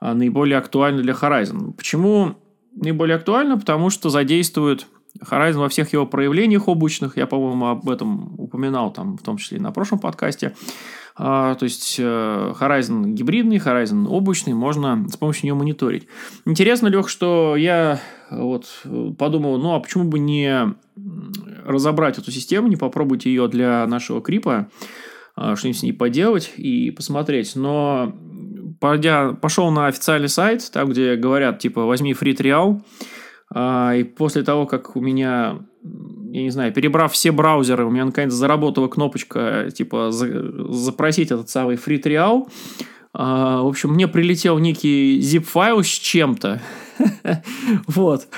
наиболее 0.00 0.58
актуальна 0.58 1.02
для 1.02 1.12
Horizon. 1.14 1.72
Почему 1.72 2.36
наиболее 2.74 3.16
актуальна? 3.16 3.58
Потому 3.58 3.90
что 3.90 4.10
задействует 4.10 4.86
Horizon 5.20 5.58
во 5.58 5.68
всех 5.68 5.92
его 5.92 6.06
проявлениях 6.06 6.68
облачных, 6.68 7.16
я, 7.16 7.26
по-моему, 7.26 7.66
об 7.66 7.88
этом 7.88 8.34
упоминал, 8.38 8.92
там, 8.92 9.16
в 9.16 9.22
том 9.22 9.36
числе 9.36 9.58
и 9.58 9.60
на 9.60 9.70
прошлом 9.70 9.98
подкасте. 9.98 10.54
А, 11.16 11.54
то 11.54 11.64
есть 11.64 11.96
э, 11.98 12.52
Horizon 12.60 13.12
гибридный, 13.12 13.58
Horizon 13.58 14.08
облачный, 14.08 14.54
можно 14.54 15.06
с 15.08 15.16
помощью 15.16 15.44
нее 15.44 15.54
мониторить. 15.54 16.08
Интересно, 16.44 16.88
Лех, 16.88 17.08
что 17.08 17.54
я 17.56 18.00
вот 18.30 18.66
подумал, 19.16 19.58
ну 19.58 19.74
а 19.74 19.80
почему 19.80 20.04
бы 20.04 20.18
не 20.18 20.74
разобрать 21.64 22.18
эту 22.18 22.32
систему, 22.32 22.66
не 22.66 22.76
попробовать 22.76 23.26
ее 23.26 23.46
для 23.46 23.86
нашего 23.86 24.20
крипа, 24.20 24.68
а, 25.36 25.54
что-нибудь 25.54 25.78
с 25.78 25.82
ней 25.84 25.92
поделать 25.92 26.52
и 26.56 26.90
посмотреть. 26.90 27.54
Но 27.54 28.12
пойдя, 28.80 29.32
пошел 29.32 29.70
на 29.70 29.86
официальный 29.86 30.28
сайт, 30.28 30.68
там, 30.72 30.88
где 30.88 31.16
говорят, 31.16 31.60
типа, 31.60 31.84
возьми 31.84 32.12
free 32.12 32.36
trial, 32.36 32.82
и 33.54 34.02
после 34.02 34.42
того, 34.42 34.66
как 34.66 34.96
у 34.96 35.00
меня, 35.00 35.58
я 36.32 36.42
не 36.42 36.50
знаю, 36.50 36.72
перебрав 36.72 37.12
все 37.12 37.30
браузеры, 37.30 37.84
у 37.84 37.90
меня 37.90 38.04
наконец 38.04 38.32
заработала 38.32 38.88
кнопочка, 38.88 39.70
типа, 39.72 40.10
запросить 40.10 41.30
этот 41.30 41.48
самый 41.48 41.76
free 41.76 42.02
trial. 42.02 42.48
А, 43.12 43.62
в 43.62 43.68
общем, 43.68 43.90
мне 43.90 44.08
прилетел 44.08 44.58
некий 44.58 45.20
zip-файл 45.20 45.82
с 45.82 45.86
чем-то. 45.86 46.60
Вот. 47.86 48.28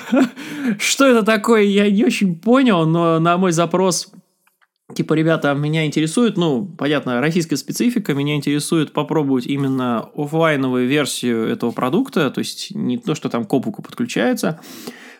Что 0.79 1.07
это 1.07 1.23
такое, 1.23 1.63
я 1.63 1.91
не 1.91 2.05
очень 2.05 2.39
понял, 2.39 2.87
но 2.87 3.19
на 3.19 3.37
мой 3.37 3.53
запрос 3.53 4.13
Типа, 4.95 5.15
ребята, 5.15 5.53
меня 5.53 5.85
интересует, 5.85 6.37
ну, 6.37 6.65
понятно, 6.65 7.21
российская 7.21 7.57
специфика, 7.57 8.15
меня 8.15 8.37
интересует 8.37 8.93
попробовать 8.93 9.47
именно 9.47 10.09
офлайновую 10.15 10.87
версию 10.87 11.49
этого 11.49 11.73
продукта, 11.73 12.31
то 12.31 12.39
есть 12.39 12.73
не 12.73 12.97
то, 12.97 13.17
что 13.17 13.29
там 13.29 13.47
к 13.47 13.53
облаку 13.53 13.83
подключается, 13.83 14.61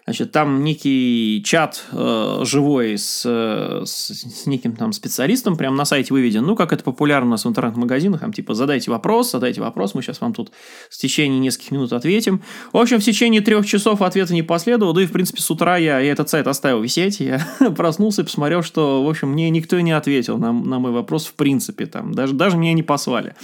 Значит, 0.07 0.31
там 0.31 0.63
некий 0.63 1.43
чат 1.45 1.85
э, 1.91 2.43
живой 2.45 2.97
с, 2.97 3.27
с, 3.27 4.11
с 4.13 4.47
неким 4.47 4.77
там 4.77 4.93
специалистом 4.93 5.57
прямо 5.57 5.77
на 5.77 5.85
сайте 5.85 6.15
выведен. 6.15 6.47
Ну, 6.47 6.55
как 6.55 6.73
это 6.73 6.85
популярно 6.85 7.27
у 7.27 7.31
нас 7.31 7.45
в 7.45 7.49
интернет-магазинах. 7.49 8.21
Там 8.21 8.33
типа 8.33 8.55
задайте 8.55 8.89
вопрос, 8.93 9.33
задайте 9.33 9.61
вопрос, 9.61 9.95
мы 9.95 10.03
сейчас 10.03 10.21
вам 10.21 10.33
тут 10.33 10.53
в 10.89 10.97
течение 10.97 11.41
нескольких 11.41 11.73
минут 11.73 11.93
ответим. 11.93 12.41
В 12.73 12.77
общем, 12.77 13.01
в 13.01 13.03
течение 13.03 13.41
трех 13.41 13.67
часов 13.67 14.01
ответа 14.01 14.33
не 14.33 14.45
последовало. 14.45 14.95
Да 14.95 15.03
и, 15.03 15.07
в 15.07 15.13
принципе, 15.13 15.43
с 15.43 15.51
утра 15.51 15.77
я, 15.77 15.99
я 15.99 16.13
этот 16.13 16.29
сайт 16.29 16.47
оставил 16.47 16.81
висеть. 16.83 17.19
Я 17.19 17.45
проснулся 17.77 18.23
и 18.23 18.25
посмотрел, 18.25 18.63
что, 18.63 19.05
в 19.05 19.11
общем, 19.11 19.31
мне 19.31 19.51
никто 19.51 19.81
не 19.81 19.91
ответил 19.91 20.39
на, 20.39 20.53
на 20.53 20.79
мой 20.79 20.93
вопрос 20.93 21.27
в 21.27 21.35
принципе. 21.35 21.87
Там, 21.87 22.15
даже, 22.15 22.33
даже 22.33 22.57
меня 22.57 22.75
не 22.75 22.85
послали. 22.85 23.35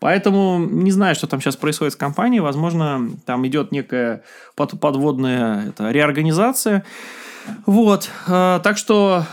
Поэтому 0.00 0.58
не 0.58 0.90
знаю, 0.90 1.14
что 1.14 1.26
там 1.26 1.40
сейчас 1.40 1.56
происходит 1.56 1.94
с 1.94 1.96
компанией. 1.96 2.40
Возможно, 2.40 3.10
там 3.24 3.46
идет 3.46 3.72
некая 3.72 4.22
подводная 4.66 5.68
это, 5.68 5.90
реорганизация. 5.90 6.84
Вот. 7.66 8.10
Э, 8.26 8.60
так 8.62 8.76
что 8.76 9.24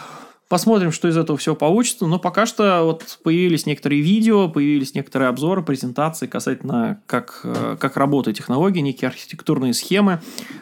Посмотрим, 0.49 0.93
что 0.93 1.09
из 1.09 1.17
этого 1.17 1.37
всего 1.37 1.55
получится. 1.55 2.05
Но 2.05 2.19
пока 2.19 2.45
что 2.45 2.83
вот 2.83 3.19
появились 3.21 3.65
некоторые 3.65 4.01
видео, 4.01 4.47
появились 4.47 4.95
некоторые 4.95 5.27
обзоры, 5.27 5.61
презентации 5.61 6.25
касательно, 6.25 7.01
как, 7.05 7.41
э, 7.43 7.75
как 7.77 7.97
работают 7.97 8.37
технологии, 8.37 8.79
некие 8.79 9.09
архитектурные 9.09 9.73
схемы 9.73 10.21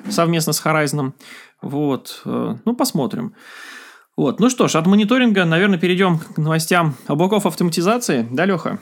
совместно 0.10 0.54
с 0.54 0.66
Horizon. 0.66 1.14
Вот. 1.62 2.22
Э, 2.26 2.56
ну, 2.66 2.76
посмотрим. 2.76 3.36
Вот. 4.18 4.40
Ну 4.40 4.50
что 4.50 4.68
ж, 4.68 4.76
от 4.76 4.88
мониторинга, 4.88 5.46
наверное, 5.46 5.78
перейдем 5.78 6.18
к 6.18 6.38
новостям 6.38 6.96
облаков 7.06 7.46
автоматизации. 7.46 8.28
Да, 8.32 8.46
Леха? 8.46 8.80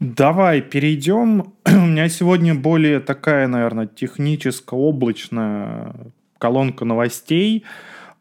Давай 0.00 0.60
перейдем. 0.60 1.52
У 1.66 1.70
меня 1.70 2.08
сегодня 2.08 2.54
более 2.54 3.00
такая, 3.00 3.46
наверное, 3.46 3.86
техническая, 3.86 4.78
облачная 4.78 5.94
колонка 6.38 6.84
новостей. 6.84 7.64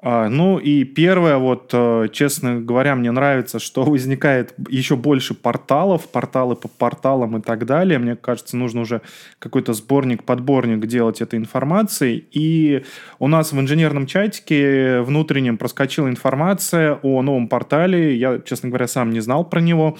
А, 0.05 0.27
ну 0.27 0.59
и 0.59 0.83
первое, 0.83 1.37
вот, 1.37 1.69
э, 1.71 2.09
честно 2.11 2.59
говоря, 2.59 2.93
мне 2.95 3.09
нравится, 3.11 3.59
что 3.59 3.83
возникает 3.85 4.53
еще 4.69 4.97
больше 4.97 5.33
порталов, 5.33 6.09
порталы 6.09 6.55
по 6.55 6.67
порталам 6.67 7.37
и 7.37 7.41
так 7.41 7.65
далее. 7.65 7.99
Мне 7.99 8.15
кажется, 8.15 8.55
нужно 8.55 8.81
уже 8.81 9.01
какой-то 9.39 9.73
сборник-подборник 9.73 10.85
делать 10.85 11.21
этой 11.21 11.39
информации. 11.39 12.23
И 12.31 12.83
у 13.17 13.27
нас 13.27 13.51
в 13.51 13.59
инженерном 13.59 14.05
чатике 14.05 15.01
внутреннем 15.01 15.57
проскочила 15.57 16.07
информация 16.07 16.99
о 17.01 17.21
новом 17.21 17.47
портале. 17.47 18.15
Я, 18.15 18.39
честно 18.39 18.69
говоря, 18.69 18.87
сам 18.87 19.09
не 19.09 19.21
знал 19.21 19.43
про 19.43 19.61
него. 19.61 19.97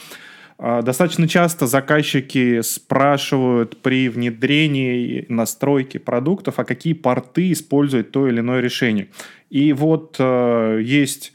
А, 0.65 0.82
достаточно 0.82 1.27
часто 1.27 1.67
заказчики 1.67 2.62
спрашивают 2.62 3.82
при 3.82 4.08
внедрении 4.08 5.25
настройки 5.27 5.98
продуктов, 5.98 6.58
а 6.58 6.63
какие 6.63 6.93
порты 6.93 7.51
использует 7.51 8.12
то 8.12 8.29
или 8.29 8.39
иное 8.39 8.62
решение. 8.62 9.10
И 9.50 9.74
вот 9.74 10.15
э, 10.20 10.79
есть 10.82 11.34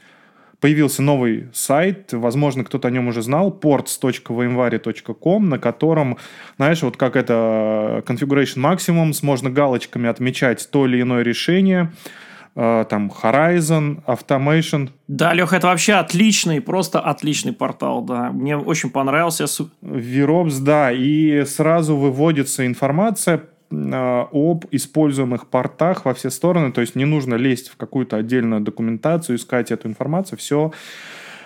появился 0.59 1.03
новый 1.03 1.47
сайт, 1.53 2.11
возможно, 2.11 2.63
кто-то 2.63 2.87
о 2.87 2.91
нем 2.91 3.07
уже 3.07 3.21
знал, 3.21 3.55
ports.vmware.com, 3.61 5.47
на 5.47 5.59
котором, 5.59 6.17
знаешь, 6.57 6.81
вот 6.81 6.97
как 6.97 7.15
это 7.15 8.03
Configuration 8.07 8.57
Maximums, 8.57 9.19
можно 9.21 9.51
галочками 9.51 10.09
отмечать 10.09 10.67
то 10.71 10.87
или 10.87 11.03
иное 11.03 11.21
решение, 11.21 11.91
Э, 11.91 12.28
там 12.59 13.09
Horizon, 13.09 14.03
Automation. 14.05 14.89
Да, 15.07 15.33
Леха, 15.33 15.55
это 15.55 15.67
вообще 15.67 15.93
отличный, 15.93 16.59
просто 16.59 16.99
отличный 16.99 17.53
портал, 17.53 18.01
да. 18.01 18.31
Мне 18.31 18.57
очень 18.57 18.89
понравился. 18.89 19.45
VROPS, 19.81 20.59
да, 20.59 20.91
и 20.91 21.45
сразу 21.45 21.95
выводится 21.95 22.65
информация 22.65 23.43
э, 23.71 24.25
об 24.31 24.65
используемых 24.71 25.47
портах 25.47 26.03
во 26.03 26.13
все 26.13 26.29
стороны, 26.29 26.73
то 26.73 26.81
есть 26.81 26.95
не 26.95 27.05
нужно 27.05 27.35
лезть 27.35 27.69
в 27.69 27.77
какую-то 27.77 28.17
отдельную 28.17 28.59
документацию, 28.61 29.37
искать 29.37 29.71
эту 29.71 29.87
информацию, 29.87 30.37
все 30.37 30.73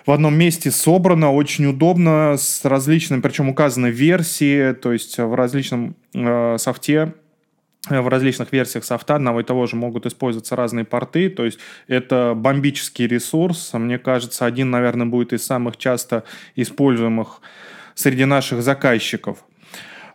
в 0.08 0.12
одном 0.12 0.36
месте 0.36 0.72
собрано, 0.72 1.32
очень 1.32 1.68
удобно, 1.68 2.36
с 2.38 2.66
различными, 2.66 3.22
причем 3.22 3.50
указаны 3.50 3.88
версии, 3.88 4.74
то 4.74 4.92
есть 4.92 5.18
в 5.18 5.36
различном 5.36 5.96
э, 6.14 6.58
софте 6.58 7.04
Э, 7.04 7.23
в 7.90 8.08
различных 8.08 8.52
версиях 8.54 8.86
софта 8.86 9.16
одного 9.16 9.42
и 9.42 9.44
того 9.44 9.66
же 9.68 9.76
могут 9.76 10.06
использоваться 10.06 10.56
разные 10.56 10.86
порты, 10.86 11.30
то 11.30 11.44
есть 11.44 11.60
это 11.88 12.34
бомбический 12.36 13.08
ресурс, 13.08 13.74
мне 13.74 13.98
кажется, 13.98 14.46
один, 14.46 14.72
наверное, 14.72 15.06
будет 15.06 15.34
из 15.34 15.46
самых 15.46 15.78
часто 15.78 16.24
используемых 16.56 17.42
среди 17.96 18.26
наших 18.26 18.64
заказчиков. 18.64 19.44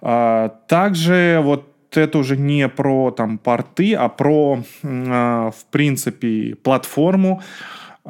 А, 0.01 0.49
также 0.69 1.41
вот 1.43 1.75
это 1.93 2.19
уже 2.19 2.37
не 2.37 2.69
про 2.69 3.11
там 3.11 3.39
порты, 3.39 3.95
а 3.95 4.09
про, 4.09 4.63
а, 4.83 5.51
в 5.51 5.65
принципе, 5.71 6.57
платформу. 6.63 7.43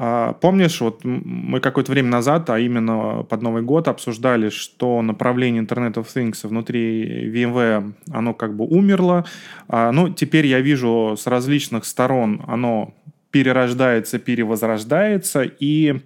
А, 0.01 0.35
помнишь, 0.35 0.81
вот 0.81 1.01
мы 1.03 1.59
какое-то 1.59 1.91
время 1.91 2.09
назад, 2.09 2.49
а 2.51 2.61
именно 2.61 3.25
под 3.29 3.43
Новый 3.43 3.63
год, 3.63 3.89
обсуждали, 3.89 4.49
что 4.49 5.03
направление 5.03 5.65
Internet 5.65 5.95
of 5.95 6.07
Things 6.15 6.47
внутри 6.47 7.29
VMware, 7.33 7.95
оно 8.13 8.33
как 8.33 8.55
бы 8.55 8.65
умерло. 8.65 9.25
А, 9.67 9.91
ну, 9.91 10.09
теперь 10.09 10.47
я 10.47 10.61
вижу 10.61 11.17
с 11.19 11.27
различных 11.27 11.85
сторон 11.85 12.43
оно 12.47 12.95
перерождается, 13.33 14.21
перевозрождается. 14.21 15.43
И 15.43 16.01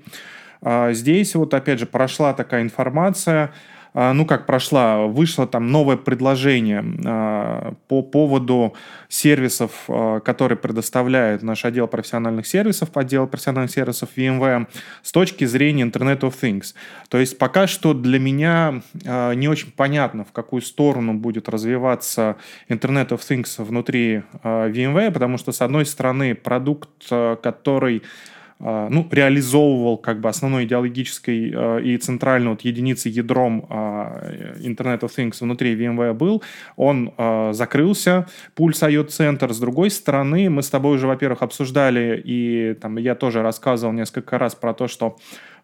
а, 0.63 0.95
здесь 0.95 1.35
вот 1.35 1.53
опять 1.53 1.79
же 1.79 1.85
прошла 1.85 2.33
такая 2.33 2.63
информация, 2.63 3.53
ну 3.95 4.25
как 4.25 4.47
прошла, 4.47 5.07
вышло 5.07 5.47
там 5.47 5.71
новое 5.71 5.97
предложение 5.97 6.85
а, 7.05 7.75
по 7.89 8.03
поводу 8.03 8.75
сервисов, 9.09 9.85
а, 9.89 10.21
которые 10.21 10.57
предоставляет 10.57 11.43
наш 11.43 11.65
отдел 11.65 11.87
профессиональных 11.89 12.47
сервисов, 12.47 12.89
отдел 12.95 13.27
профессиональных 13.27 13.71
сервисов 13.71 14.09
VMware 14.17 14.67
с 15.03 15.13
точки 15.13 15.45
зрения 15.45 15.85
Internet 15.85 16.21
of 16.21 16.35
Things. 16.41 16.75
То 17.11 17.19
есть 17.19 17.37
пока 17.37 17.67
что 17.67 17.93
для 17.93 18.19
меня 18.19 18.83
не 19.05 19.49
очень 19.49 19.73
понятно, 19.73 20.25
в 20.25 20.33
какую 20.33 20.63
сторону 20.63 21.15
будет 21.15 21.49
развиваться 21.49 22.37
Internet 22.69 23.09
of 23.09 23.21
Things 23.21 23.63
внутри 23.63 24.23
VMware, 24.43 25.11
потому 25.11 25.39
что, 25.39 25.53
с 25.53 25.61
одной 25.61 25.85
стороны, 25.87 26.35
продукт, 26.35 26.89
который 27.09 27.99
а, 27.99 28.32
ну, 28.63 29.09
реализовывал 29.11 29.99
как 29.99 30.21
бы 30.21 30.29
основной 30.29 30.67
идеологической 30.67 31.53
а, 31.53 31.79
и 31.79 31.97
центральной 31.97 32.51
вот 32.51 32.61
единицей 32.61 33.11
ядром 33.11 33.67
а, 33.69 34.31
Internet 34.61 35.01
of 35.01 35.11
Things 35.17 35.39
внутри 35.41 35.75
VMware 35.75 36.15
был, 36.15 36.43
он 36.77 37.13
закрылся, 37.53 38.29
Pulse 38.57 38.89
IO 38.89 39.05
центр. 39.05 39.53
С 39.53 39.59
другой 39.59 39.91
стороны, 39.91 40.49
мы 40.49 40.63
с 40.63 40.71
тобой 40.71 40.95
уже, 40.95 41.07
во-первых, 41.07 41.43
обсуждали, 41.43 42.23
и 42.25 42.75
там 42.81 42.99
я 42.99 43.15
тоже 43.15 43.43
рассказывал 43.43 43.93
несколько 43.93 44.39
раз 44.39 44.55
про 44.55 44.75
то, 44.75 44.87
что 44.87 45.17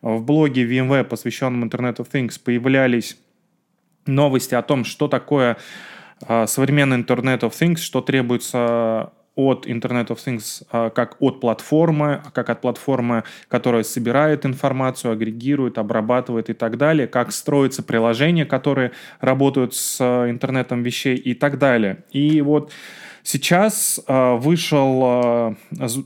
в 0.02 0.22
блоге 0.24 0.64
VMware, 0.66 1.04
посвященном 1.04 1.64
Internet 1.64 1.96
of 1.96 2.10
Things, 2.10 2.40
появлялись 2.42 3.16
новости 4.06 4.54
о 4.54 4.62
том, 4.62 4.84
что 4.84 5.06
такое 5.06 5.56
современный 6.46 6.98
Internet 6.98 7.40
of 7.40 7.52
Things, 7.52 7.76
что 7.76 8.00
требуется 8.00 9.12
от 9.38 9.66
Internet 9.68 10.08
of 10.08 10.18
Things 10.18 10.64
а, 10.72 10.90
как 10.90 11.16
от 11.20 11.40
платформы, 11.40 12.22
как 12.32 12.50
от 12.50 12.60
платформы, 12.60 13.22
которая 13.46 13.84
собирает 13.84 14.44
информацию, 14.44 15.12
агрегирует, 15.12 15.78
обрабатывает 15.78 16.50
и 16.50 16.54
так 16.54 16.76
далее, 16.76 17.06
как 17.06 17.30
строятся 17.30 17.84
приложения, 17.84 18.44
которые 18.44 18.90
работают 19.20 19.74
с 19.74 19.98
а, 20.00 20.28
интернетом 20.28 20.82
вещей 20.82 21.14
и 21.14 21.34
так 21.34 21.58
далее. 21.58 22.04
И 22.10 22.40
вот 22.42 22.72
Сейчас 23.24 24.00
вышел 24.08 25.54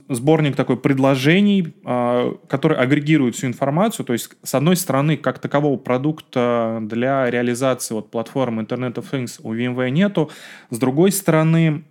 сборник 0.09 0.57
такой 0.57 0.77
предложений, 0.77 1.75
э, 1.85 2.35
который 2.49 2.77
агрегирует 2.77 3.37
всю 3.37 3.47
информацию. 3.47 4.05
То 4.05 4.13
есть, 4.13 4.31
с 4.43 4.55
одной 4.57 4.75
стороны, 4.75 5.17
как 5.17 5.39
такового 5.39 5.77
продукта 5.77 6.81
для 6.83 7.31
реализации 7.31 7.95
вот, 7.95 8.11
платформы 8.11 8.63
Internet 8.63 8.95
of 8.95 9.05
Things 9.13 9.39
у 9.45 9.55
VMware 9.55 9.91
нету. 9.91 10.33
С 10.71 10.79
другой 10.79 11.13
стороны, 11.13 11.85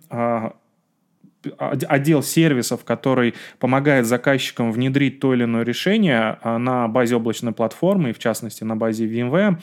отдел 1.58 2.22
сервисов, 2.22 2.84
который 2.84 3.34
помогает 3.58 4.06
заказчикам 4.06 4.72
внедрить 4.72 5.20
то 5.20 5.34
или 5.34 5.44
иное 5.44 5.64
решение 5.64 6.38
а, 6.42 6.58
на 6.58 6.88
базе 6.88 7.16
облачной 7.16 7.52
платформы, 7.52 8.10
и 8.10 8.12
в 8.12 8.18
частности 8.18 8.64
на 8.64 8.76
базе 8.76 9.06
VMware, 9.06 9.56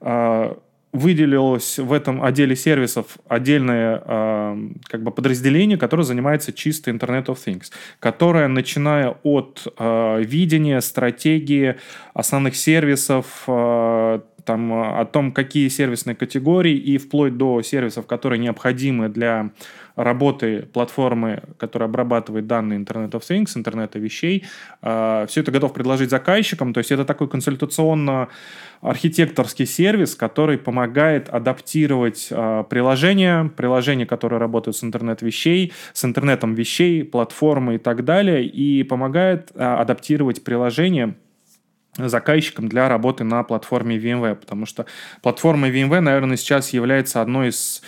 а, 0.00 0.58
выделилось 0.92 1.80
в 1.80 1.92
этом 1.92 2.22
отделе 2.22 2.54
сервисов 2.54 3.18
отдельное 3.26 4.00
э, 4.06 4.68
как 4.84 5.02
бы 5.02 5.10
подразделение, 5.10 5.76
которое 5.76 6.04
занимается 6.04 6.52
чисто 6.52 6.92
Internet 6.92 7.24
of 7.24 7.38
Things, 7.44 7.72
которое, 7.98 8.46
начиная 8.46 9.16
от 9.24 9.66
видения, 9.76 10.80
стратегии 10.80 11.74
основных 12.14 12.54
сервисов, 12.54 13.42
там, 14.44 14.72
о 14.72 15.04
том, 15.04 15.32
какие 15.32 15.66
сервисные 15.68 16.14
категории 16.14 16.76
и 16.76 16.98
вплоть 16.98 17.36
до 17.36 17.62
сервисов, 17.62 18.06
которые 18.06 18.38
необходимы 18.38 19.08
для 19.08 19.50
работы 19.96 20.68
платформы, 20.72 21.42
которая 21.56 21.88
обрабатывает 21.88 22.46
данные 22.46 22.78
Internet 22.80 23.12
of 23.12 23.20
Things, 23.20 23.56
интернета 23.56 23.98
вещей. 23.98 24.44
А, 24.82 25.24
Все 25.26 25.40
это 25.40 25.50
готов 25.52 25.72
предложить 25.72 26.10
заказчикам. 26.10 26.72
То 26.72 26.78
есть 26.78 26.90
это 26.90 27.04
такой 27.04 27.28
консультационно-архитекторский 27.28 29.66
сервис, 29.66 30.16
который 30.16 30.58
помогает 30.58 31.28
адаптировать 31.28 32.28
а, 32.30 32.64
приложения, 32.64 33.52
приложения, 33.56 34.06
которые 34.06 34.40
работают 34.40 34.76
с 34.76 34.82
интернет 34.82 35.22
вещей, 35.22 35.72
с 35.92 36.04
интернетом 36.04 36.54
вещей, 36.54 37.04
платформы 37.04 37.76
и 37.76 37.78
так 37.78 38.04
далее, 38.04 38.44
и 38.44 38.82
помогает 38.82 39.52
адаптировать 39.54 40.42
приложения 40.42 41.14
заказчикам 41.96 42.68
для 42.68 42.88
работы 42.88 43.24
на 43.24 43.42
платформе 43.42 43.96
VMware, 43.96 44.34
потому 44.34 44.66
что 44.66 44.86
платформа 45.22 45.68
VMware, 45.68 46.00
наверное, 46.00 46.36
сейчас 46.36 46.70
является 46.70 47.20
одной 47.20 47.48
из 47.48 47.82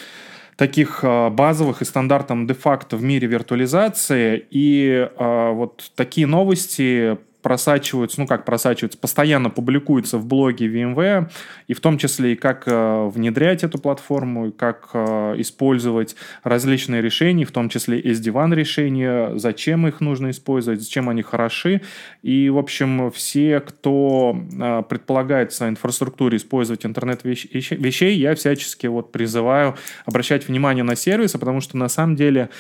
таких 0.57 1.01
а, 1.03 1.31
базовых 1.31 1.83
и 1.83 1.85
стандартом 1.85 2.47
де-факто 2.47 2.97
в 2.97 3.03
мире 3.03 3.29
виртуализации. 3.29 4.47
И 4.51 5.09
э, 5.19 5.51
вот 5.53 5.91
такие 5.95 6.27
новости 6.27 7.19
просачиваются, 7.47 8.21
ну 8.21 8.27
как 8.27 8.45
просачиваются, 8.45 8.99
постоянно 8.99 9.51
публикуются 9.51 10.19
в 10.19 10.27
блоге 10.27 10.67
VMware, 10.67 11.31
и 11.69 11.75
в 11.75 11.81
том 11.81 11.97
числе 11.97 12.33
и 12.33 12.35
как 12.35 12.65
э, 12.67 13.07
внедрять 13.07 13.63
эту 13.63 13.79
платформу, 13.79 14.49
и 14.49 14.51
как 14.51 14.91
э, 14.95 15.35
использовать 15.39 16.17
различные 16.43 17.03
решения, 17.03 17.45
в 17.45 17.53
том 17.53 17.69
числе 17.69 18.01
SD-WAN 18.01 18.53
решения, 18.53 19.39
зачем 19.39 19.87
их 19.87 20.01
нужно 20.01 20.31
использовать, 20.31 20.81
зачем 20.81 21.09
они 21.09 21.23
хороши. 21.23 21.83
И, 22.25 22.51
в 22.51 22.59
общем, 22.59 23.13
все, 23.13 23.61
кто 23.61 24.37
э, 24.37 24.83
предполагает 24.89 25.53
в 25.53 25.55
своей 25.55 25.71
инфраструктуре 25.71 26.39
использовать 26.39 26.85
интернет 26.85 27.21
вещей, 27.23 28.19
я 28.19 28.35
всячески 28.35 28.89
вот 28.89 29.13
призываю 29.13 29.77
обращать 30.05 30.49
внимание 30.49 30.83
на 30.83 30.97
сервисы, 30.97 31.39
потому 31.39 31.61
что 31.61 31.77
на 31.77 31.89
самом 31.89 32.17
деле 32.17 32.51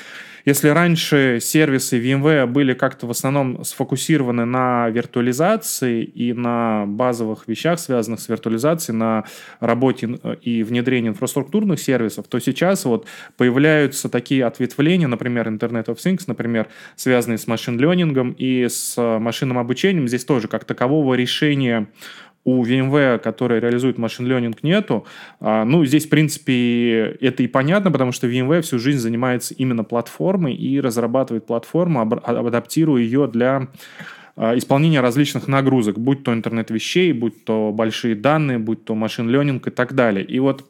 если 0.46 0.68
раньше 0.68 1.40
сервисы 1.42 1.98
VMware 1.98 2.46
были 2.46 2.72
как-то 2.72 3.08
в 3.08 3.10
основном 3.10 3.64
сфокусированы 3.64 4.44
на 4.44 4.75
виртуализации 4.90 6.04
и 6.04 6.32
на 6.32 6.84
базовых 6.86 7.48
вещах, 7.48 7.78
связанных 7.78 8.20
с 8.20 8.28
виртуализацией, 8.28 8.96
на 8.96 9.24
работе 9.60 10.18
и 10.42 10.62
внедрении 10.62 11.08
инфраструктурных 11.10 11.80
сервисов, 11.80 12.26
то 12.28 12.38
сейчас 12.38 12.84
вот 12.84 13.06
появляются 13.36 14.08
такие 14.08 14.44
ответвления, 14.44 15.08
например, 15.08 15.48
Internet 15.48 15.86
of 15.86 15.96
Things, 15.96 16.24
например, 16.26 16.68
связанные 16.96 17.38
с 17.38 17.46
машин-ленингом 17.46 18.32
и 18.32 18.68
с 18.68 18.96
машинным 19.18 19.58
обучением. 19.58 20.08
Здесь 20.08 20.24
тоже 20.24 20.48
как 20.48 20.64
такового 20.64 21.14
решения 21.14 21.88
у 22.46 22.64
VMware, 22.64 23.18
который 23.18 23.58
реализует 23.58 23.98
машин 23.98 24.30
learning, 24.30 24.56
нету. 24.62 25.04
А, 25.40 25.64
ну, 25.64 25.84
здесь, 25.84 26.06
в 26.06 26.08
принципе, 26.08 27.16
это 27.20 27.42
и 27.42 27.48
понятно, 27.48 27.90
потому 27.90 28.12
что 28.12 28.28
VMware 28.28 28.60
всю 28.60 28.78
жизнь 28.78 29.00
занимается 29.00 29.52
именно 29.52 29.82
платформой 29.82 30.54
и 30.54 30.80
разрабатывает 30.80 31.44
платформу, 31.44 32.00
адаптируя 32.02 33.02
ее 33.02 33.26
для 33.26 33.66
а, 34.36 34.56
исполнения 34.56 35.00
различных 35.00 35.48
нагрузок, 35.48 35.98
будь 35.98 36.22
то 36.22 36.32
интернет 36.32 36.70
вещей, 36.70 37.12
будь 37.12 37.44
то 37.44 37.72
большие 37.72 38.14
данные, 38.14 38.58
будь 38.58 38.84
то 38.84 38.94
машин 38.94 39.28
learning 39.30 39.62
и 39.66 39.70
так 39.70 39.94
далее. 39.94 40.24
И 40.24 40.38
вот 40.38 40.64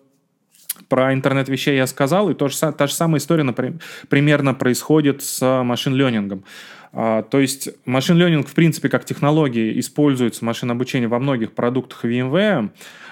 про 0.89 1.13
интернет 1.13 1.49
вещей 1.49 1.77
я 1.77 1.87
сказал, 1.87 2.31
и 2.31 2.35
то 2.35 2.49
же, 2.49 2.57
та 2.59 2.87
же 2.87 2.93
самая 2.93 3.19
история 3.19 3.43
например, 3.43 3.81
примерно 4.09 4.55
происходит 4.55 5.23
с 5.23 5.63
машин-ленингом. 5.65 6.45
А, 6.93 7.23
то 7.23 7.41
есть 7.41 7.69
машин 7.85 8.21
learning, 8.21 8.47
в 8.47 8.55
принципе, 8.55 8.89
как 8.89 9.05
технология, 9.05 9.79
используется 9.79 10.45
машин 10.45 10.71
обучения 10.71 11.09
во 11.09 11.19
многих 11.19 11.53
продуктах 11.53 12.05
VMware. 12.05 12.71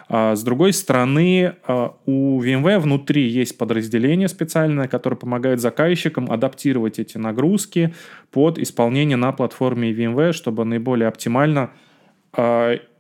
А, 0.09 0.35
с 0.35 0.43
другой 0.43 0.73
стороны, 0.73 1.57
а, 1.67 1.95
у 2.07 2.43
VMware 2.43 2.79
внутри 2.79 3.29
есть 3.29 3.57
подразделение 3.59 4.29
специальное, 4.29 4.89
которое 4.89 5.17
помогает 5.17 5.61
заказчикам 5.61 6.31
адаптировать 6.31 6.99
эти 6.99 7.19
нагрузки 7.19 7.95
под 8.31 8.59
исполнение 8.59 9.17
на 9.17 9.33
платформе 9.33 9.93
VMware, 9.93 10.33
чтобы 10.33 10.65
наиболее 10.65 11.09
оптимально 11.09 11.71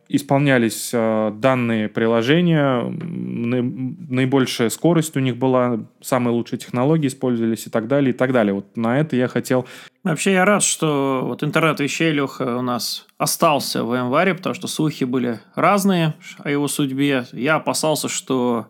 исполнялись 0.08 0.90
э, 0.92 1.32
данные 1.34 1.88
приложения, 1.88 2.82
наибольшая 2.82 4.70
скорость 4.70 5.16
у 5.16 5.20
них 5.20 5.36
была, 5.36 5.86
самые 6.00 6.34
лучшие 6.34 6.58
технологии 6.58 7.08
использовались 7.08 7.66
и 7.66 7.70
так 7.70 7.88
далее, 7.88 8.10
и 8.10 8.16
так 8.16 8.32
далее. 8.32 8.54
Вот 8.54 8.76
на 8.76 8.98
это 8.98 9.16
я 9.16 9.28
хотел... 9.28 9.66
Вообще 10.02 10.34
я 10.34 10.44
рад, 10.44 10.62
что 10.62 11.22
вот 11.24 11.42
интернет 11.42 11.80
вещей, 11.80 12.12
Леха, 12.12 12.58
у 12.58 12.62
нас 12.62 13.06
остался 13.16 13.84
в 13.84 13.94
январе, 13.94 14.34
потому 14.34 14.54
что 14.54 14.68
слухи 14.68 15.04
были 15.04 15.40
разные 15.54 16.14
о 16.38 16.50
его 16.50 16.68
судьбе. 16.68 17.26
Я 17.32 17.56
опасался, 17.56 18.08
что 18.08 18.66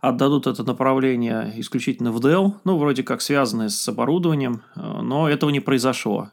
отдадут 0.00 0.46
это 0.46 0.62
направление 0.62 1.52
исключительно 1.56 2.12
в 2.12 2.24
Dell, 2.24 2.52
ну, 2.64 2.78
вроде 2.78 3.02
как 3.02 3.20
связанное 3.20 3.68
с 3.68 3.88
оборудованием, 3.88 4.62
э, 4.76 4.80
но 5.02 5.28
этого 5.28 5.50
не 5.50 5.60
произошло 5.60 6.30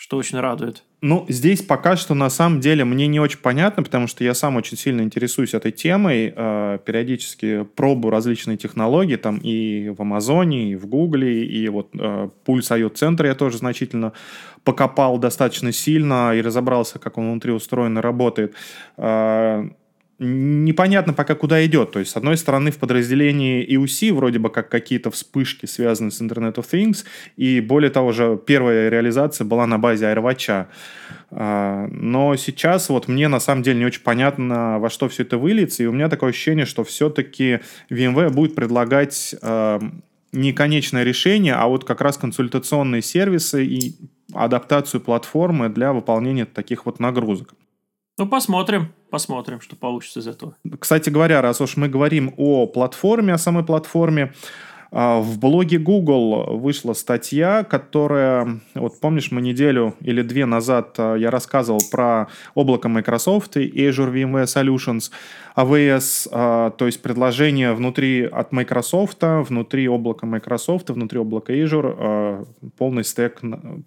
что 0.00 0.16
очень 0.16 0.40
радует. 0.40 0.82
Ну, 1.02 1.24
здесь 1.28 1.62
пока 1.62 1.96
что 1.96 2.14
на 2.14 2.28
самом 2.28 2.60
деле 2.60 2.84
мне 2.84 3.06
не 3.06 3.20
очень 3.20 3.38
понятно, 3.38 3.82
потому 3.82 4.06
что 4.06 4.22
я 4.22 4.34
сам 4.34 4.56
очень 4.56 4.76
сильно 4.76 5.00
интересуюсь 5.00 5.54
этой 5.54 5.72
темой, 5.72 6.32
э, 6.36 6.78
периодически 6.84 7.64
пробую 7.74 8.12
различные 8.12 8.58
технологии, 8.58 9.16
там 9.16 9.38
и 9.38 9.88
в 9.96 10.02
Амазоне, 10.02 10.72
и 10.72 10.76
в 10.76 10.86
Гугле, 10.86 11.46
и 11.46 11.68
вот 11.70 11.88
э, 11.94 12.28
пульс 12.44 12.70
IoT 12.70 12.94
центр 12.96 13.24
я 13.24 13.34
тоже 13.34 13.56
значительно 13.56 14.12
покопал 14.62 15.16
достаточно 15.16 15.72
сильно 15.72 16.34
и 16.34 16.42
разобрался, 16.42 16.98
как 16.98 17.16
он 17.16 17.30
внутри 17.30 17.52
устроен 17.52 17.96
и 17.96 18.02
работает. 18.02 18.54
Э, 18.98 19.70
непонятно 20.20 21.14
пока 21.14 21.34
куда 21.34 21.64
идет. 21.64 21.92
То 21.92 21.98
есть, 21.98 22.12
с 22.12 22.16
одной 22.16 22.36
стороны, 22.36 22.70
в 22.70 22.76
подразделении 22.78 23.66
EUC 23.66 24.12
вроде 24.12 24.38
бы 24.38 24.50
как 24.50 24.68
какие-то 24.68 25.10
вспышки 25.10 25.64
связаны 25.64 26.10
с 26.10 26.20
Internet 26.20 26.56
of 26.56 26.66
Things, 26.70 27.04
и 27.36 27.60
более 27.60 27.90
того 27.90 28.12
же, 28.12 28.38
первая 28.46 28.90
реализация 28.90 29.46
была 29.46 29.66
на 29.66 29.78
базе 29.78 30.04
AirWatch. 30.06 30.66
А, 31.30 31.86
но 31.90 32.36
сейчас 32.36 32.90
вот 32.90 33.08
мне 33.08 33.28
на 33.28 33.40
самом 33.40 33.62
деле 33.62 33.78
не 33.78 33.86
очень 33.86 34.02
понятно, 34.02 34.78
во 34.78 34.90
что 34.90 35.08
все 35.08 35.22
это 35.22 35.38
выльется, 35.38 35.82
и 35.82 35.86
у 35.86 35.92
меня 35.92 36.08
такое 36.10 36.30
ощущение, 36.30 36.66
что 36.66 36.84
все-таки 36.84 37.60
VMware 37.88 38.30
будет 38.30 38.54
предлагать 38.54 39.34
а, 39.40 39.80
не 40.32 40.52
конечное 40.52 41.02
решение, 41.02 41.54
а 41.54 41.66
вот 41.66 41.84
как 41.84 42.02
раз 42.02 42.18
консультационные 42.18 43.00
сервисы 43.00 43.64
и 43.64 43.94
адаптацию 44.34 45.00
платформы 45.00 45.70
для 45.70 45.94
выполнения 45.94 46.44
таких 46.44 46.84
вот 46.84 47.00
нагрузок. 47.00 47.54
Ну, 48.18 48.28
посмотрим, 48.28 48.92
посмотрим, 49.10 49.60
что 49.60 49.76
получится 49.76 50.20
из 50.20 50.26
этого. 50.26 50.56
Кстати 50.78 51.10
говоря, 51.10 51.42
раз 51.42 51.60
уж 51.60 51.76
мы 51.76 51.88
говорим 51.88 52.34
о 52.36 52.66
платформе, 52.66 53.34
о 53.34 53.38
самой 53.38 53.64
платформе, 53.64 54.32
а, 54.92 55.20
в 55.20 55.38
блоге 55.38 55.78
Google 55.78 56.58
вышла 56.58 56.94
статья, 56.94 57.62
которая, 57.62 58.60
вот 58.74 59.00
помнишь, 59.00 59.30
мы 59.30 59.40
неделю 59.40 59.94
или 60.00 60.22
две 60.22 60.46
назад 60.46 60.94
а, 60.98 61.14
я 61.14 61.30
рассказывал 61.30 61.80
про 61.90 62.26
облако 62.54 62.88
Microsoft 62.88 63.56
и 63.56 63.68
Azure 63.68 64.12
VMware 64.12 64.46
Solutions, 64.46 65.12
AWS, 65.56 66.28
а, 66.32 66.70
то 66.70 66.86
есть 66.86 67.02
предложение 67.02 67.72
внутри 67.72 68.24
от 68.24 68.52
Microsoft, 68.52 69.18
внутри 69.22 69.88
облака 69.88 70.26
Microsoft, 70.26 70.90
внутри 70.90 71.20
облака 71.20 71.52
Azure, 71.52 72.46
полный 72.76 73.04
стек 73.04 73.40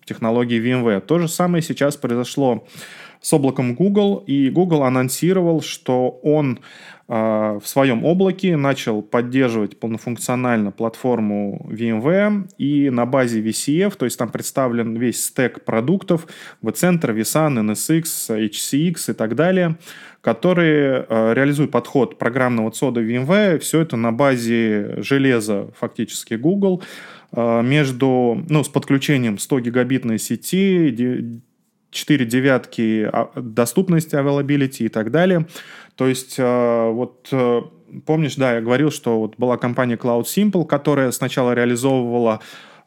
технологий 0.05 0.59
VMware. 0.59 1.01
То 1.01 1.19
же 1.19 1.27
самое 1.27 1.61
сейчас 1.61 1.97
произошло 1.97 2.65
с 3.23 3.31
облаком 3.31 3.73
Google, 3.73 4.21
и 4.27 4.49
Google 4.49 4.83
анонсировал, 4.83 5.61
что 5.61 6.19
он 6.23 6.59
э, 7.07 7.13
в 7.63 7.65
своем 7.65 8.03
облаке 8.03 8.57
начал 8.57 9.01
поддерживать 9.01 9.79
полнофункционально 9.79 10.71
платформу 10.71 11.65
VMware, 11.71 12.49
и 12.57 12.89
на 12.89 13.05
базе 13.05 13.41
VCF, 13.41 13.95
то 13.95 14.03
есть 14.03 14.19
там 14.19 14.29
представлен 14.29 14.97
весь 14.97 15.23
стек 15.23 15.63
продуктов, 15.63 16.27
vCenter, 16.61 17.15
vSAN, 17.15 17.71
NSX, 17.71 18.03
HCX 18.49 19.11
и 19.11 19.13
так 19.13 19.35
далее, 19.35 19.77
которые 20.19 21.05
э, 21.07 21.33
реализуют 21.33 21.71
подход 21.71 22.19
программного 22.19 22.71
цода 22.71 23.01
VMware, 23.01 23.59
все 23.59 23.79
это 23.79 23.95
на 23.95 24.11
базе 24.11 25.01
железа 25.01 25.69
фактически 25.79 26.33
Google, 26.33 26.83
э, 27.31 27.61
между, 27.61 28.43
ну, 28.49 28.65
с 28.65 28.67
подключением 28.67 29.37
100 29.37 29.61
гигабитной 29.61 30.19
сети, 30.19 30.89
4 31.93 32.25
девятки 32.25 33.09
а, 33.11 33.31
доступности, 33.35 34.15
availability 34.15 34.85
и 34.85 34.89
так 34.89 35.11
далее. 35.11 35.47
То 35.95 36.07
есть 36.07 36.35
э, 36.37 36.89
вот 36.91 37.27
э, 37.31 37.61
помнишь, 38.05 38.35
да, 38.35 38.55
я 38.55 38.61
говорил, 38.61 38.91
что 38.91 39.19
вот 39.19 39.35
была 39.37 39.57
компания 39.57 39.95
Cloud 39.95 40.23
Simple, 40.23 40.65
которая 40.65 41.11
сначала 41.11 41.53
реализовывала 41.53 42.39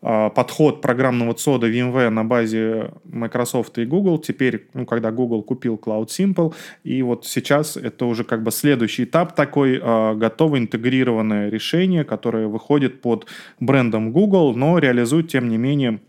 э, 0.03 0.31
подход 0.35 0.83
программного 0.83 1.35
цода 1.35 1.71
VMware 1.71 2.11
на 2.11 2.25
базе 2.25 2.91
Microsoft 3.05 3.79
и 3.79 3.85
Google. 3.85 4.19
Теперь, 4.19 4.67
ну, 4.75 4.87
когда 4.87 5.13
Google 5.13 5.45
купил 5.45 5.81
Cloud 5.83 6.09
Simple, 6.09 6.53
и 6.83 7.01
вот 7.03 7.27
сейчас 7.27 7.77
это 7.77 8.07
уже 8.07 8.25
как 8.25 8.43
бы 8.43 8.51
следующий 8.51 9.05
этап 9.05 9.37
такой 9.37 9.79
готовое 9.79 10.61
интегрированное 10.61 11.49
решение, 11.49 12.03
которое 12.03 12.49
выходит 12.49 13.01
под 13.01 13.27
брендом 13.61 14.11
Google, 14.11 14.57
но 14.57 14.79
реализует, 14.79 15.29
тем 15.29 15.49
не 15.49 15.59
менее, 15.59 16.01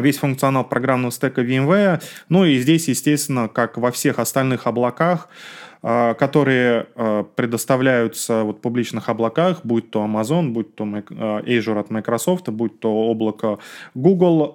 весь 0.00 0.18
функционал 0.18 0.64
программного 0.64 1.12
стека 1.12 1.42
VMware. 1.42 2.02
Ну 2.28 2.44
и 2.44 2.58
здесь, 2.58 2.88
естественно, 2.88 3.48
как 3.48 3.76
во 3.76 3.90
всех 3.90 4.18
остальных 4.18 4.66
облаках, 4.66 5.28
э, 5.82 6.14
которые 6.18 6.86
э, 6.94 7.24
предоставляются 7.34 8.42
вот 8.42 8.58
в 8.58 8.60
публичных 8.60 9.08
облаках, 9.08 9.60
будь 9.64 9.90
то 9.90 10.04
Amazon, 10.04 10.50
будь 10.50 10.74
то 10.74 10.84
Azure 10.84 11.78
от 11.78 11.90
Microsoft, 11.90 12.48
будь 12.48 12.80
то 12.80 12.92
облако 12.92 13.58
Google, 13.94 14.54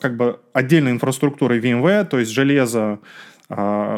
как 0.00 0.16
бы 0.16 0.38
отдельной 0.52 0.92
инфраструктурой 0.92 1.60
VMware, 1.60 2.04
то 2.04 2.18
есть 2.18 2.30
железо 2.30 2.98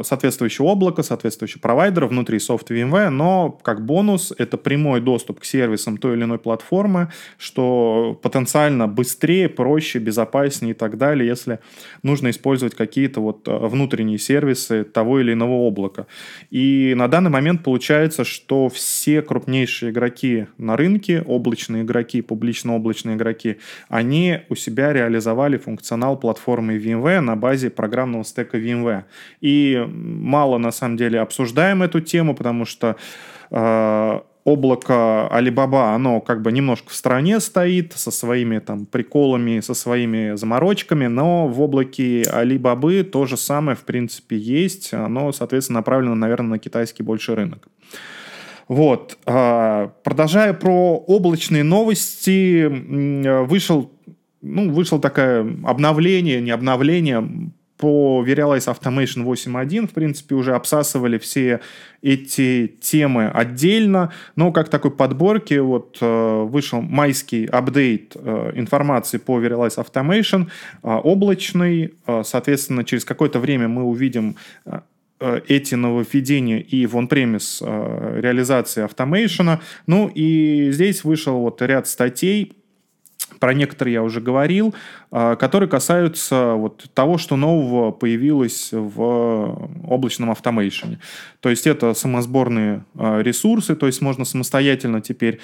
соответствующее 0.02 0.66
облако, 0.66 1.02
соответствующий 1.02 1.60
провайдер 1.60 2.06
внутри 2.06 2.38
софт 2.38 2.70
VMware, 2.70 3.10
но 3.10 3.50
как 3.62 3.84
бонус 3.84 4.32
это 4.36 4.56
прямой 4.56 5.00
доступ 5.00 5.40
к 5.40 5.44
сервисам 5.44 5.96
той 5.96 6.16
или 6.16 6.24
иной 6.24 6.38
платформы, 6.38 7.10
что 7.38 8.18
потенциально 8.22 8.88
быстрее, 8.88 9.48
проще, 9.48 9.98
безопаснее 9.98 10.72
и 10.72 10.74
так 10.74 10.98
далее, 10.98 11.28
если 11.28 11.60
нужно 12.02 12.30
использовать 12.30 12.74
какие-то 12.74 13.20
вот 13.20 13.46
а, 13.46 13.68
внутренние 13.68 14.18
сервисы 14.18 14.84
того 14.84 15.20
или 15.20 15.32
иного 15.32 15.66
облака. 15.66 16.06
И 16.50 16.94
на 16.96 17.08
данный 17.08 17.30
момент 17.30 17.62
получается, 17.62 18.24
что 18.24 18.68
все 18.68 19.22
крупнейшие 19.22 19.92
игроки 19.92 20.46
на 20.58 20.76
рынке, 20.76 21.22
облачные 21.22 21.82
игроки, 21.82 22.22
публично-облачные 22.22 23.16
игроки, 23.16 23.58
они 23.88 24.40
у 24.48 24.54
себя 24.54 24.92
реализовали 24.92 25.56
функционал 25.56 26.18
платформы 26.18 26.76
VMware 26.76 27.20
на 27.20 27.36
базе 27.36 27.70
программного 27.70 28.24
стека 28.24 28.58
VMware. 28.58 29.04
И 29.44 29.86
мало, 29.92 30.56
на 30.56 30.72
самом 30.72 30.96
деле, 30.96 31.20
обсуждаем 31.20 31.82
эту 31.82 32.00
тему, 32.00 32.34
потому 32.34 32.64
что 32.64 32.96
э, 33.50 34.20
облако 34.44 35.28
Alibaba, 35.30 35.94
оно 35.94 36.22
как 36.22 36.40
бы 36.40 36.50
немножко 36.50 36.88
в 36.88 36.94
стороне 36.94 37.40
стоит 37.40 37.92
со 37.92 38.10
своими 38.10 38.58
там 38.60 38.86
приколами, 38.86 39.60
со 39.60 39.74
своими 39.74 40.34
заморочками, 40.34 41.08
но 41.08 41.46
в 41.46 41.60
облаке 41.60 42.22
Alibaba 42.22 43.02
то 43.02 43.26
же 43.26 43.36
самое, 43.36 43.76
в 43.76 43.82
принципе, 43.82 44.38
есть. 44.38 44.94
Оно, 44.94 45.30
соответственно, 45.30 45.80
направлено, 45.80 46.14
наверное, 46.14 46.52
на 46.52 46.58
китайский 46.58 47.02
больше 47.02 47.34
рынок. 47.34 47.68
Вот. 48.66 49.18
А, 49.26 49.92
продолжая 50.04 50.54
про 50.54 50.96
облачные 50.96 51.64
новости, 51.64 52.64
вышел, 53.44 53.92
ну, 54.40 54.70
вышло 54.70 54.98
такое 54.98 55.46
обновление, 55.64 56.40
не 56.40 56.50
обновление, 56.50 57.52
по 57.76 58.24
Verialize 58.26 58.72
Automation 58.72 59.24
8.1, 59.24 59.88
в 59.88 59.92
принципе, 59.92 60.34
уже 60.34 60.54
обсасывали 60.54 61.18
все 61.18 61.60
эти 62.02 62.72
темы 62.80 63.28
отдельно, 63.28 64.12
но 64.36 64.52
как 64.52 64.68
такой 64.68 64.90
подборки 64.90 65.54
вот 65.54 65.98
э, 66.00 66.42
вышел 66.42 66.80
майский 66.80 67.46
апдейт 67.46 68.14
э, 68.14 68.52
информации 68.54 69.18
по 69.18 69.40
Verialize 69.40 69.84
Automation, 69.84 70.46
э, 70.82 70.88
облачный, 70.88 71.94
соответственно, 72.22 72.84
через 72.84 73.04
какое-то 73.04 73.40
время 73.40 73.68
мы 73.68 73.84
увидим 73.84 74.36
эти 75.20 75.74
нововведения 75.74 76.58
и 76.58 76.86
в 76.86 76.96
on-premise 76.96 78.20
реализации 78.20 78.82
автомейшена. 78.82 79.60
Ну 79.86 80.10
и 80.14 80.70
здесь 80.72 81.04
вышел 81.04 81.38
вот 81.38 81.62
ряд 81.62 81.86
статей, 81.86 82.52
про 83.44 83.52
некоторые 83.52 83.92
я 83.92 84.02
уже 84.02 84.22
говорил, 84.22 84.74
а, 85.10 85.36
которые 85.36 85.68
касаются 85.68 86.54
вот 86.54 86.86
того, 86.94 87.18
что 87.18 87.36
нового 87.36 87.90
появилось 87.90 88.70
в 88.72 89.68
облачном 89.86 90.30
автомейшене. 90.30 90.98
То 91.40 91.50
есть 91.50 91.66
это 91.66 91.92
самосборные 91.92 92.86
а, 92.98 93.20
ресурсы, 93.20 93.76
то 93.76 93.84
есть 93.84 94.00
можно 94.00 94.24
самостоятельно 94.24 95.02
теперь 95.02 95.40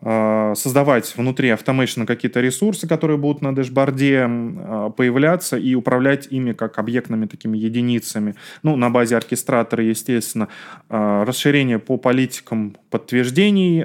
создавать 0.00 1.12
внутри 1.16 1.48
Automation 1.50 2.06
какие-то 2.06 2.40
ресурсы, 2.40 2.86
которые 2.86 3.18
будут 3.18 3.42
на 3.42 3.54
дэшборде 3.54 4.26
а, 4.28 4.90
появляться 4.90 5.56
и 5.56 5.74
управлять 5.74 6.28
ими 6.30 6.52
как 6.52 6.78
объектными 6.78 7.26
такими 7.26 7.58
единицами. 7.58 8.36
Ну, 8.62 8.76
на 8.76 8.90
базе 8.90 9.16
оркестратора, 9.16 9.82
естественно, 9.84 10.48
а, 10.88 11.24
расширение 11.24 11.80
по 11.80 11.96
политикам 11.96 12.76
подтверждений. 12.90 13.84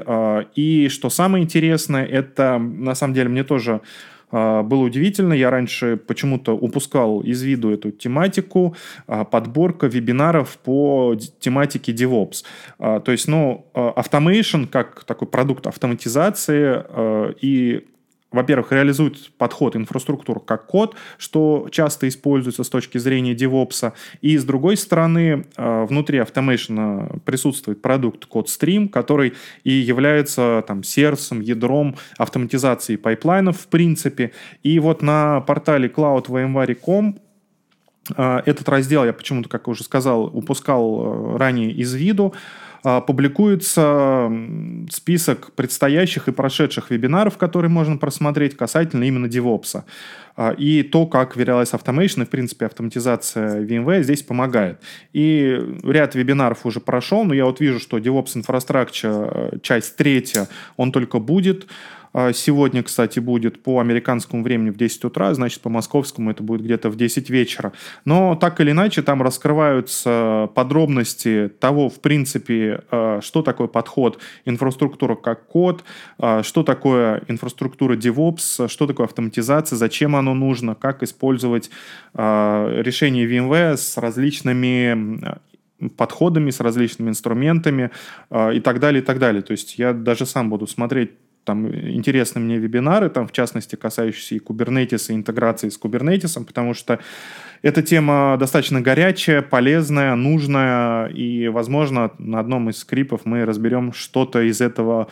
И 0.56 0.88
что 0.90 1.10
самое 1.10 1.44
интересное, 1.44 2.06
это 2.06 2.58
на 2.60 2.96
самом 2.96 3.14
деле 3.14 3.30
мне 3.30 3.44
тоже 3.44 3.82
было 4.34 4.84
удивительно. 4.84 5.34
Я 5.34 5.52
раньше 5.52 5.96
почему-то 5.96 6.54
упускал 6.58 7.22
из 7.22 7.44
виду 7.44 7.70
эту 7.70 7.92
тематику. 7.92 8.76
А, 9.08 9.24
подборка 9.24 9.88
вебинаров 9.88 10.58
по 10.58 11.16
тематике 11.40 11.92
DevOps. 11.92 12.44
А, 12.80 13.00
то 13.00 13.12
есть, 13.12 13.28
ну, 13.28 13.66
automation 13.74 14.68
как 14.68 15.04
такой 15.04 15.28
продукт 15.28 15.68
автоматизации 15.68 16.84
и 17.42 17.86
во-первых, 18.34 18.72
реализует 18.72 19.32
подход 19.38 19.76
инфраструктур 19.76 20.44
как 20.44 20.66
код, 20.66 20.96
что 21.18 21.68
часто 21.72 22.08
используется 22.08 22.64
с 22.64 22.70
точки 22.70 22.98
зрения 22.98 23.34
DevOps. 23.34 23.94
И 24.22 24.38
с 24.38 24.44
другой 24.44 24.76
стороны, 24.76 25.46
э, 25.56 25.86
внутри 25.86 26.20
Automation 26.20 27.20
присутствует 27.22 27.82
продукт 27.82 28.28
Code 28.28 28.50
Stream, 28.50 28.90
который 28.90 29.34
и 29.64 29.72
является 29.72 30.64
там, 30.68 30.84
сердцем, 30.84 31.40
ядром 31.40 31.96
автоматизации 32.18 32.96
pipeline 32.96 33.47
ов 33.47 33.60
в 33.60 33.68
принципе. 33.68 34.32
И 34.64 34.80
вот 34.80 35.02
на 35.02 35.42
портале 35.42 35.88
cloud.vmware.com 35.88 37.20
э, 38.18 38.42
этот 38.46 38.68
раздел 38.68 39.06
я 39.06 39.14
почему-то, 39.14 39.48
как 39.48 39.68
уже 39.68 39.84
сказал, 39.84 40.26
упускал 40.26 41.36
э, 41.36 41.38
ранее 41.38 41.72
из 41.72 41.94
виду. 41.94 42.34
А, 42.84 43.02
публикуется 43.02 44.32
список 44.92 45.54
предстоящих 45.54 46.28
и 46.28 46.32
прошедших 46.32 46.92
вебинаров, 46.92 47.38
которые 47.38 47.70
можно 47.70 47.98
просмотреть 47.98 48.58
касательно 48.58 49.06
именно 49.06 49.28
DevOps. 49.28 49.84
А, 50.36 50.52
и 50.52 50.84
то, 50.84 51.06
как 51.06 51.38
Verialize 51.38 51.72
Automation 51.80 52.24
и, 52.24 52.26
в 52.26 52.30
принципе, 52.30 52.66
автоматизация 52.66 53.62
VMware 53.62 54.04
здесь 54.04 54.24
помогает. 54.24 54.80
И 55.14 55.58
ряд 55.84 56.16
вебинаров 56.16 56.66
уже 56.66 56.80
прошел, 56.80 57.24
но 57.24 57.34
я 57.34 57.46
вот 57.46 57.62
вижу, 57.62 57.80
что 57.80 58.00
DevOps 58.00 58.36
Infrastructure, 58.36 59.54
э, 59.54 59.60
часть 59.62 59.96
третья, 59.96 60.50
он 60.76 60.92
только 60.92 61.20
будет. 61.20 61.68
А, 62.14 62.32
сегодня, 62.32 62.84
кстати, 62.84 63.20
будет 63.20 63.64
по 63.64 63.80
американскому 63.80 64.44
времени 64.44 64.70
в 64.70 64.78
10 64.78 65.06
утра, 65.06 65.34
значит, 65.34 65.62
по 65.62 65.70
московскому 65.70 66.32
это 66.32 66.44
будет 66.44 66.62
где-то 66.62 66.90
в 66.90 66.96
10 66.96 67.30
вечера. 67.30 67.74
Но 68.06 68.36
так 68.36 68.62
или 68.62 68.72
иначе 68.72 69.02
там 69.02 69.22
раскрываются 69.22 70.50
подробности 70.54 71.52
того, 71.60 71.90
в 71.90 72.00
принципе, 72.00 72.84
а, 72.92 73.20
что 73.22 73.42
такое 73.42 73.68
подход 73.68 74.20
инфраструктура 74.46 75.16
как 75.16 75.48
код, 75.48 75.84
а, 76.20 76.44
что 76.44 76.64
такое 76.64 77.24
инфраструктура 77.28 77.96
DevOps, 77.96 78.70
что 78.70 78.88
такое 78.88 79.08
автоматизация, 79.08 79.76
зачем 79.78 80.16
оно 80.16 80.34
нужно, 80.34 80.76
как 80.76 81.04
использовать 81.04 81.70
решение 82.14 83.26
VMware 83.26 83.78
с 83.78 83.98
различными 83.98 85.40
подходами, 85.98 86.52
с 86.52 86.60
различными 86.60 87.10
инструментами 87.10 87.90
и 88.32 88.60
так 88.60 88.80
далее, 88.80 89.02
и 89.02 89.06
так 89.06 89.20
далее. 89.20 89.42
То 89.42 89.52
есть 89.52 89.80
я 89.80 89.94
даже 89.94 90.26
сам 90.26 90.50
буду 90.50 90.68
смотреть 90.68 91.12
там 91.44 91.68
интересны 91.68 92.42
мне 92.42 92.58
вебинары, 92.58 93.10
там, 93.10 93.28
в 93.28 93.32
частности, 93.32 93.76
касающиеся 93.76 94.36
и 94.36 94.40
Kubernetes, 94.40 95.12
и 95.12 95.16
интеграции 95.16 95.70
с 95.70 95.80
Kubernetes, 95.80 96.44
потому 96.46 96.74
что 96.74 97.00
эта 97.62 97.82
тема 97.82 98.36
достаточно 98.40 98.82
горячая, 98.82 99.42
полезная, 99.42 100.16
нужная, 100.16 101.08
и, 101.08 101.48
возможно, 101.48 102.12
на 102.18 102.40
одном 102.40 102.70
из 102.70 102.80
скрипов 102.80 103.22
мы 103.26 103.46
разберем 103.46 103.94
что-то 103.94 104.42
из 104.42 104.62
этого 104.62 105.08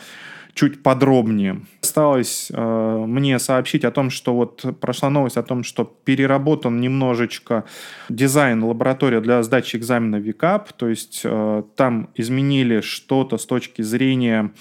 чуть 0.54 0.82
подробнее. 0.82 1.62
Осталось 1.82 2.50
э, 2.52 3.04
мне 3.06 3.38
сообщить 3.38 3.84
о 3.84 3.90
том, 3.90 4.10
что 4.10 4.34
вот 4.34 4.64
прошла 4.80 5.08
новость 5.08 5.36
о 5.38 5.42
том, 5.42 5.64
что 5.64 5.84
переработан 6.04 6.80
немножечко 6.80 7.64
дизайн 8.08 8.62
лаборатории 8.62 9.20
для 9.20 9.42
сдачи 9.42 9.76
экзамена 9.76 10.16
ВИКАП, 10.16 10.72
то 10.72 10.88
есть 10.88 11.22
э, 11.24 11.62
там 11.74 12.10
изменили 12.14 12.80
что-то 12.80 13.38
с 13.38 13.46
точки 13.46 13.82
зрения 13.82 14.52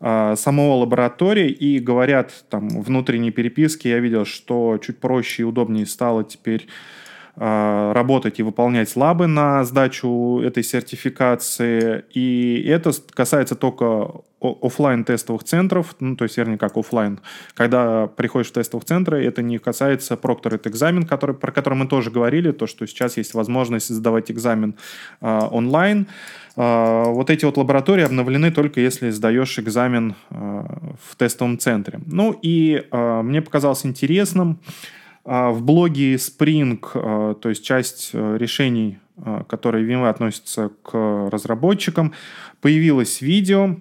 самого 0.00 0.76
лаборатории 0.76 1.48
и 1.50 1.78
говорят 1.78 2.44
там 2.50 2.68
внутренней 2.68 3.30
переписки, 3.30 3.88
я 3.88 3.98
видел, 3.98 4.24
что 4.24 4.78
чуть 4.78 4.98
проще 4.98 5.42
и 5.42 5.44
удобнее 5.44 5.86
стало 5.86 6.22
теперь 6.22 6.68
а, 7.38 7.92
работать 7.92 8.38
и 8.38 8.42
выполнять 8.42 8.96
лабы 8.96 9.26
на 9.26 9.62
сдачу 9.64 10.40
этой 10.40 10.62
сертификации. 10.62 12.04
И 12.14 12.64
это 12.66 12.92
касается 13.10 13.54
только 13.54 14.10
офлайн 14.52 15.04
тестовых 15.04 15.44
центров, 15.44 15.96
ну, 16.00 16.16
то 16.16 16.24
есть, 16.24 16.36
вернее, 16.36 16.58
как 16.58 16.76
офлайн. 16.76 17.20
Когда 17.54 18.06
приходишь 18.06 18.48
в 18.48 18.52
тестовых 18.52 18.84
центры, 18.84 19.24
это 19.24 19.42
не 19.42 19.58
касается 19.58 20.14
Proctored 20.14 20.68
экзамен, 20.68 21.04
который, 21.04 21.34
про 21.34 21.52
который 21.52 21.74
мы 21.74 21.86
тоже 21.86 22.10
говорили, 22.10 22.52
то, 22.52 22.66
что 22.66 22.86
сейчас 22.86 23.16
есть 23.16 23.34
возможность 23.34 23.88
сдавать 23.88 24.30
экзамен 24.30 24.74
э, 25.20 25.40
онлайн. 25.50 26.06
Э, 26.56 27.04
вот 27.06 27.30
эти 27.30 27.44
вот 27.44 27.56
лаборатории 27.56 28.04
обновлены 28.04 28.50
только 28.50 28.80
если 28.80 29.10
сдаешь 29.10 29.58
экзамен 29.58 30.14
э, 30.30 30.64
в 31.02 31.16
тестовом 31.16 31.58
центре. 31.58 32.00
Ну 32.06 32.38
и 32.42 32.84
э, 32.90 33.22
мне 33.22 33.42
показалось 33.42 33.84
интересным, 33.86 34.60
в 35.24 35.60
блоге 35.60 36.14
Spring, 36.14 36.78
то 37.34 37.48
есть 37.48 37.64
часть 37.64 38.14
решений, 38.14 39.00
которые 39.48 39.84
VMware 39.84 40.08
относятся 40.08 40.70
к 40.84 41.28
разработчикам, 41.32 42.12
появилось 42.60 43.20
видео, 43.20 43.74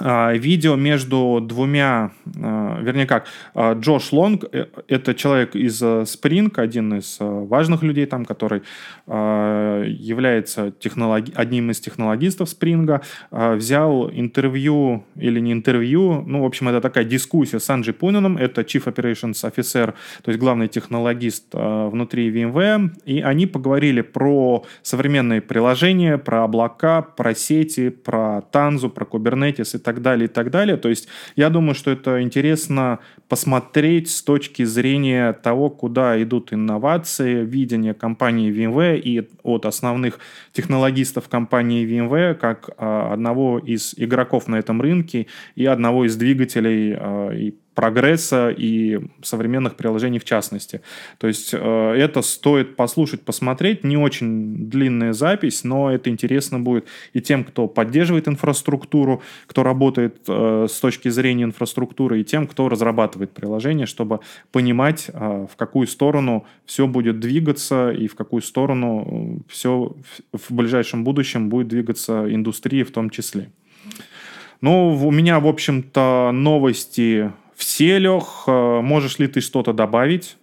видео 0.00 0.74
между 0.74 1.40
двумя, 1.40 2.10
а, 2.42 2.80
вернее 2.80 3.06
как, 3.06 3.26
а, 3.54 3.74
Джош 3.74 4.12
Лонг, 4.12 4.44
э, 4.50 4.66
это 4.88 5.14
человек 5.14 5.54
из 5.54 5.80
э, 5.82 6.02
Spring, 6.02 6.52
один 6.56 6.94
из 6.94 7.18
э, 7.20 7.24
важных 7.24 7.82
людей 7.82 8.06
там, 8.06 8.24
который 8.24 8.62
является 9.06 10.70
технологи... 10.70 11.32
одним 11.34 11.70
из 11.70 11.80
технологистов 11.80 12.48
Spring, 12.48 13.02
взял 13.30 14.10
интервью 14.10 15.04
или 15.16 15.40
не 15.40 15.52
интервью, 15.52 16.22
ну, 16.26 16.42
в 16.42 16.46
общем, 16.46 16.68
это 16.68 16.80
такая 16.80 17.04
дискуссия 17.04 17.60
с 17.60 17.68
Анджи 17.68 17.92
Пунином, 17.92 18.38
это 18.38 18.62
Chief 18.62 18.82
Operations 18.84 19.34
Officer, 19.44 19.94
то 20.22 20.30
есть 20.30 20.38
главный 20.40 20.68
технологист 20.68 21.52
внутри 21.52 22.30
VMware, 22.30 22.90
и 23.04 23.20
они 23.20 23.46
поговорили 23.46 24.00
про 24.00 24.64
современные 24.82 25.42
приложения, 25.42 26.16
про 26.16 26.44
облака, 26.44 27.02
про 27.02 27.34
сети, 27.34 27.90
про 27.90 28.42
Tanzu, 28.52 28.88
про 28.88 29.04
Kubernetes 29.04 29.76
и 29.76 29.78
так 29.84 30.02
далее, 30.02 30.24
и 30.24 30.28
так 30.28 30.50
далее. 30.50 30.76
То 30.76 30.88
есть 30.88 31.08
я 31.36 31.50
думаю, 31.50 31.74
что 31.74 31.90
это 31.90 32.22
интересно 32.22 32.98
посмотреть 33.28 34.10
с 34.10 34.22
точки 34.22 34.64
зрения 34.64 35.32
того, 35.32 35.70
куда 35.70 36.20
идут 36.22 36.52
инновации, 36.52 37.44
видение 37.44 37.94
компании 37.94 38.50
VMware 38.50 38.98
и 38.98 39.28
от 39.42 39.66
основных 39.66 40.18
технологистов 40.52 41.28
компании 41.28 41.86
VMware 41.86 42.34
как 42.34 42.70
а, 42.78 43.12
одного 43.12 43.58
из 43.58 43.94
игроков 43.96 44.48
на 44.48 44.56
этом 44.56 44.80
рынке 44.80 45.26
и 45.54 45.66
одного 45.66 46.06
из 46.06 46.16
двигателей 46.16 46.94
а, 46.96 47.30
и 47.30 47.54
прогресса 47.74 48.50
и 48.50 49.00
современных 49.22 49.76
приложений 49.76 50.20
в 50.20 50.24
частности. 50.24 50.80
То 51.18 51.26
есть 51.26 51.50
э, 51.52 51.94
это 51.96 52.22
стоит 52.22 52.76
послушать, 52.76 53.22
посмотреть. 53.22 53.84
Не 53.84 53.96
очень 53.96 54.68
длинная 54.68 55.12
запись, 55.12 55.64
но 55.64 55.90
это 55.90 56.10
интересно 56.10 56.60
будет 56.60 56.86
и 57.12 57.20
тем, 57.20 57.44
кто 57.44 57.66
поддерживает 57.66 58.28
инфраструктуру, 58.28 59.22
кто 59.46 59.62
работает 59.62 60.18
э, 60.28 60.66
с 60.68 60.80
точки 60.80 61.08
зрения 61.08 61.44
инфраструктуры, 61.44 62.20
и 62.20 62.24
тем, 62.24 62.46
кто 62.46 62.68
разрабатывает 62.68 63.32
приложение, 63.32 63.86
чтобы 63.86 64.20
понимать, 64.52 65.10
э, 65.12 65.46
в 65.50 65.56
какую 65.56 65.86
сторону 65.86 66.46
все 66.64 66.86
будет 66.86 67.20
двигаться 67.20 67.90
и 67.90 68.06
в 68.06 68.14
какую 68.14 68.42
сторону 68.42 69.42
все 69.48 69.94
в 70.32 70.54
ближайшем 70.54 71.04
будущем 71.04 71.48
будет 71.48 71.68
двигаться 71.68 72.32
индустрия 72.32 72.84
в 72.84 72.90
том 72.90 73.10
числе. 73.10 73.50
Ну, 74.60 74.96
у 74.96 75.10
меня, 75.10 75.40
в 75.40 75.46
общем-то, 75.46 76.30
новости 76.32 77.30
все, 77.56 77.98
Лех. 77.98 78.44
Э, 78.46 78.80
можешь 78.80 79.18
ли 79.18 79.28
ты 79.28 79.40
что-то 79.40 79.72
добавить? 79.72 80.36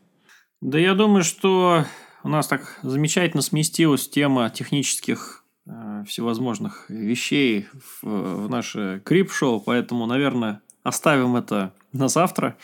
Да 0.61 0.77
я 0.77 0.93
думаю, 0.93 1.23
что 1.23 1.85
у 2.23 2.29
нас 2.29 2.47
так 2.47 2.79
замечательно 2.83 3.41
сместилась 3.41 4.07
тема 4.07 4.49
технических 4.49 5.43
э, 5.67 6.03
всевозможных 6.07 6.85
вещей 6.89 7.67
в, 8.01 8.45
в 8.45 8.49
наше 8.49 9.01
крип-шоу, 9.03 9.59
поэтому, 9.59 10.05
наверное, 10.05 10.61
оставим 10.83 11.35
это 11.35 11.73
на 11.93 12.07
завтра. 12.07 12.57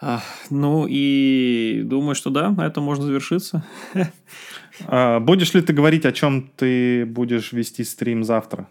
А, 0.00 0.20
ну 0.50 0.86
и 0.88 1.82
думаю, 1.84 2.14
что 2.14 2.30
да, 2.30 2.50
на 2.50 2.66
этом 2.66 2.84
можно 2.84 3.04
завершиться. 3.04 3.64
А, 4.86 5.18
будешь 5.18 5.54
ли 5.54 5.60
ты 5.60 5.72
говорить, 5.72 6.06
о 6.06 6.12
чем 6.12 6.52
ты 6.54 7.04
будешь 7.04 7.52
вести 7.52 7.82
стрим 7.82 8.22
завтра? 8.22 8.68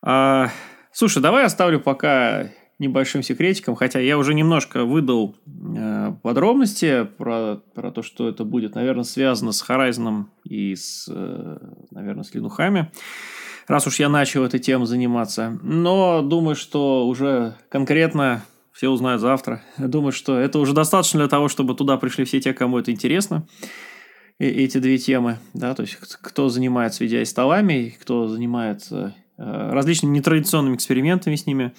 А, 0.00 0.48
слушай, 0.90 1.20
давай 1.20 1.44
оставлю 1.44 1.80
пока 1.80 2.50
небольшим 2.78 3.22
секретиком, 3.22 3.76
хотя 3.76 4.00
я 4.00 4.18
уже 4.18 4.34
немножко 4.34 4.84
выдал 4.84 5.36
э, 5.46 6.12
подробности 6.22 7.04
про, 7.18 7.60
про 7.74 7.90
то, 7.90 8.02
что 8.02 8.28
это 8.28 8.44
будет, 8.44 8.74
наверное, 8.74 9.04
связано 9.04 9.52
с 9.52 9.64
Horizon 9.68 10.24
и 10.44 10.74
с, 10.74 11.08
э, 11.08 11.58
наверное, 11.90 12.24
с 12.24 12.34
линухами, 12.34 12.90
раз 13.68 13.86
уж 13.86 14.00
я 14.00 14.08
начал 14.08 14.44
этой 14.44 14.60
темой 14.60 14.86
заниматься. 14.86 15.58
Но 15.62 16.22
думаю, 16.22 16.56
что 16.56 17.06
уже 17.06 17.54
конкретно 17.68 18.44
все 18.72 18.88
узнают 18.88 19.20
завтра. 19.20 19.62
Думаю, 19.78 20.12
что 20.12 20.36
это 20.38 20.58
уже 20.58 20.72
достаточно 20.72 21.20
для 21.20 21.28
того, 21.28 21.48
чтобы 21.48 21.74
туда 21.74 21.96
пришли 21.96 22.24
все 22.24 22.40
те, 22.40 22.52
кому 22.52 22.78
это 22.78 22.90
интересно. 22.90 23.46
И, 24.40 24.46
эти 24.46 24.78
две 24.78 24.98
темы, 24.98 25.38
да, 25.54 25.74
то 25.74 25.82
есть 25.82 25.96
кто 25.96 26.48
занимается 26.48 27.04
VDI 27.04 27.24
столами, 27.24 27.96
кто 28.00 28.26
занимается 28.26 29.14
э, 29.38 29.70
различными 29.70 30.16
нетрадиционными 30.18 30.74
экспериментами 30.74 31.36
с 31.36 31.46
ними. 31.46 31.72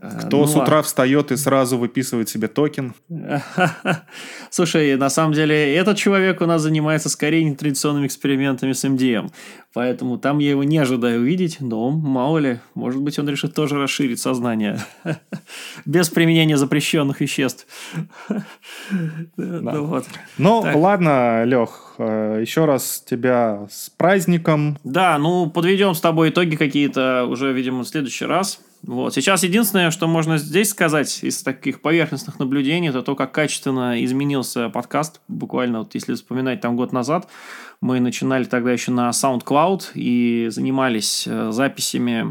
Э, 0.00 0.10
Кто 0.26 0.38
ну, 0.40 0.46
с 0.46 0.54
утра 0.54 0.82
встает 0.82 1.32
и 1.32 1.36
сразу 1.36 1.78
выписывает 1.78 2.28
себе 2.28 2.48
токен? 2.48 2.94
Слушай, 4.50 4.96
на 4.96 5.08
самом 5.08 5.32
деле, 5.32 5.74
этот 5.74 5.96
человек 5.96 6.40
у 6.42 6.46
нас 6.46 6.62
занимается 6.62 7.08
скорее 7.08 7.44
нетрадиционными 7.44 8.06
экспериментами 8.06 8.72
с 8.72 8.84
MDM. 8.84 9.30
Поэтому 9.72 10.18
там 10.18 10.38
я 10.38 10.50
его 10.50 10.64
не 10.64 10.78
ожидаю 10.78 11.20
увидеть, 11.20 11.58
но 11.60 11.90
мало 11.90 12.38
ли, 12.38 12.60
может 12.74 13.00
быть, 13.02 13.18
он 13.18 13.28
решит 13.28 13.54
тоже 13.54 13.76
расширить 13.76 14.20
сознание. 14.20 14.78
Без 15.86 16.08
применения 16.08 16.56
запрещенных 16.56 17.20
веществ. 17.20 17.66
Ну, 19.36 20.02
ну 20.38 20.64
ладно, 20.74 21.44
Лех, 21.44 21.94
э, 21.98 22.38
еще 22.40 22.64
раз 22.64 23.02
тебя 23.08 23.66
с 23.70 23.90
праздником. 23.90 24.78
Да, 24.84 25.18
ну, 25.18 25.50
подведем 25.50 25.94
с 25.94 26.00
тобой 26.00 26.30
итоги 26.30 26.56
какие-то 26.56 27.26
уже, 27.28 27.52
видимо, 27.52 27.82
в 27.82 27.88
следующий 27.88 28.24
раз. 28.24 28.60
Вот. 28.86 29.12
Сейчас 29.12 29.42
единственное, 29.42 29.90
что 29.90 30.06
можно 30.06 30.38
здесь 30.38 30.70
сказать 30.70 31.24
из 31.24 31.42
таких 31.42 31.80
поверхностных 31.80 32.38
наблюдений, 32.38 32.88
это 32.88 33.02
то, 33.02 33.16
как 33.16 33.32
качественно 33.32 34.02
изменился 34.04 34.68
подкаст. 34.68 35.20
Буквально, 35.26 35.80
вот 35.80 35.94
если 35.94 36.14
вспоминать 36.14 36.60
там 36.60 36.76
год 36.76 36.92
назад, 36.92 37.28
мы 37.80 37.98
начинали 37.98 38.44
тогда 38.44 38.70
еще 38.72 38.92
на 38.92 39.10
SoundCloud 39.10 39.90
и 39.94 40.46
занимались 40.50 41.26
э, 41.26 41.50
записями, 41.50 42.26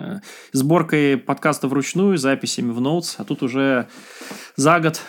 э, 0.00 0.20
сборкой 0.52 1.18
подкаста 1.18 1.68
вручную, 1.68 2.16
записями 2.16 2.70
в 2.72 2.80
Notes, 2.80 3.16
а 3.18 3.24
тут 3.24 3.42
уже 3.42 3.86
за 4.56 4.80
год 4.80 5.02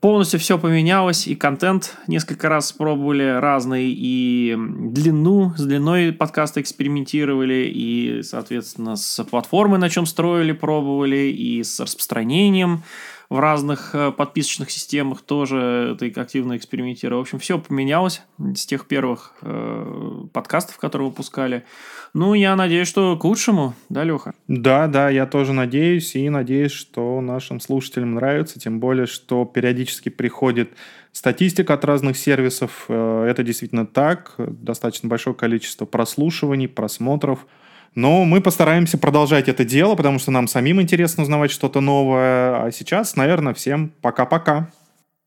полностью 0.00 0.38
все 0.38 0.58
поменялось, 0.58 1.26
и 1.26 1.34
контент 1.34 1.96
несколько 2.06 2.48
раз 2.48 2.72
пробовали 2.72 3.38
разный, 3.40 3.90
и 3.90 4.54
длину, 4.56 5.52
с 5.56 5.64
длиной 5.64 6.12
подкаста 6.12 6.60
экспериментировали, 6.60 7.70
и, 7.72 8.22
соответственно, 8.22 8.96
с 8.96 9.22
платформой, 9.24 9.78
на 9.78 9.88
чем 9.88 10.06
строили, 10.06 10.52
пробовали, 10.52 11.32
и 11.32 11.62
с 11.62 11.80
распространением 11.80 12.82
в 13.30 13.38
разных 13.38 13.94
э, 13.94 14.10
подписочных 14.10 14.72
системах 14.72 15.22
тоже 15.22 15.96
ты 15.98 16.10
активно 16.10 16.56
экспериментировал. 16.56 17.22
В 17.22 17.26
общем, 17.26 17.38
все 17.38 17.60
поменялось 17.60 18.22
с 18.38 18.66
тех 18.66 18.86
первых 18.86 19.34
э, 19.42 20.24
подкастов, 20.32 20.78
которые 20.78 21.08
выпускали. 21.08 21.64
Ну, 22.12 22.34
я 22.34 22.56
надеюсь, 22.56 22.88
что 22.88 23.16
к 23.16 23.24
лучшему, 23.24 23.74
да, 23.88 24.02
Леха? 24.02 24.34
Да, 24.48 24.88
да, 24.88 25.08
я 25.10 25.26
тоже 25.26 25.52
надеюсь, 25.52 26.16
и 26.16 26.28
надеюсь, 26.28 26.72
что 26.72 27.20
нашим 27.20 27.60
слушателям 27.60 28.14
нравится, 28.14 28.58
тем 28.58 28.80
более, 28.80 29.06
что 29.06 29.44
периодически 29.44 30.08
приходит 30.08 30.72
статистика 31.12 31.74
от 31.74 31.84
разных 31.84 32.18
сервисов. 32.18 32.86
Э, 32.88 33.26
это 33.28 33.44
действительно 33.44 33.86
так, 33.86 34.34
достаточно 34.38 35.08
большое 35.08 35.36
количество 35.36 35.86
прослушиваний, 35.86 36.66
просмотров– 36.66 37.46
но 37.94 38.24
мы 38.24 38.40
постараемся 38.40 38.98
продолжать 38.98 39.48
это 39.48 39.64
дело, 39.64 39.94
потому 39.94 40.18
что 40.18 40.30
нам 40.30 40.46
самим 40.46 40.80
интересно 40.80 41.22
узнавать 41.22 41.50
что-то 41.50 41.80
новое. 41.80 42.64
А 42.64 42.70
сейчас, 42.70 43.16
наверное, 43.16 43.54
всем 43.54 43.92
пока-пока. 44.00 44.70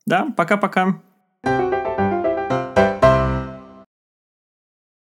Да, 0.06 0.28
пока-пока. 0.36 1.02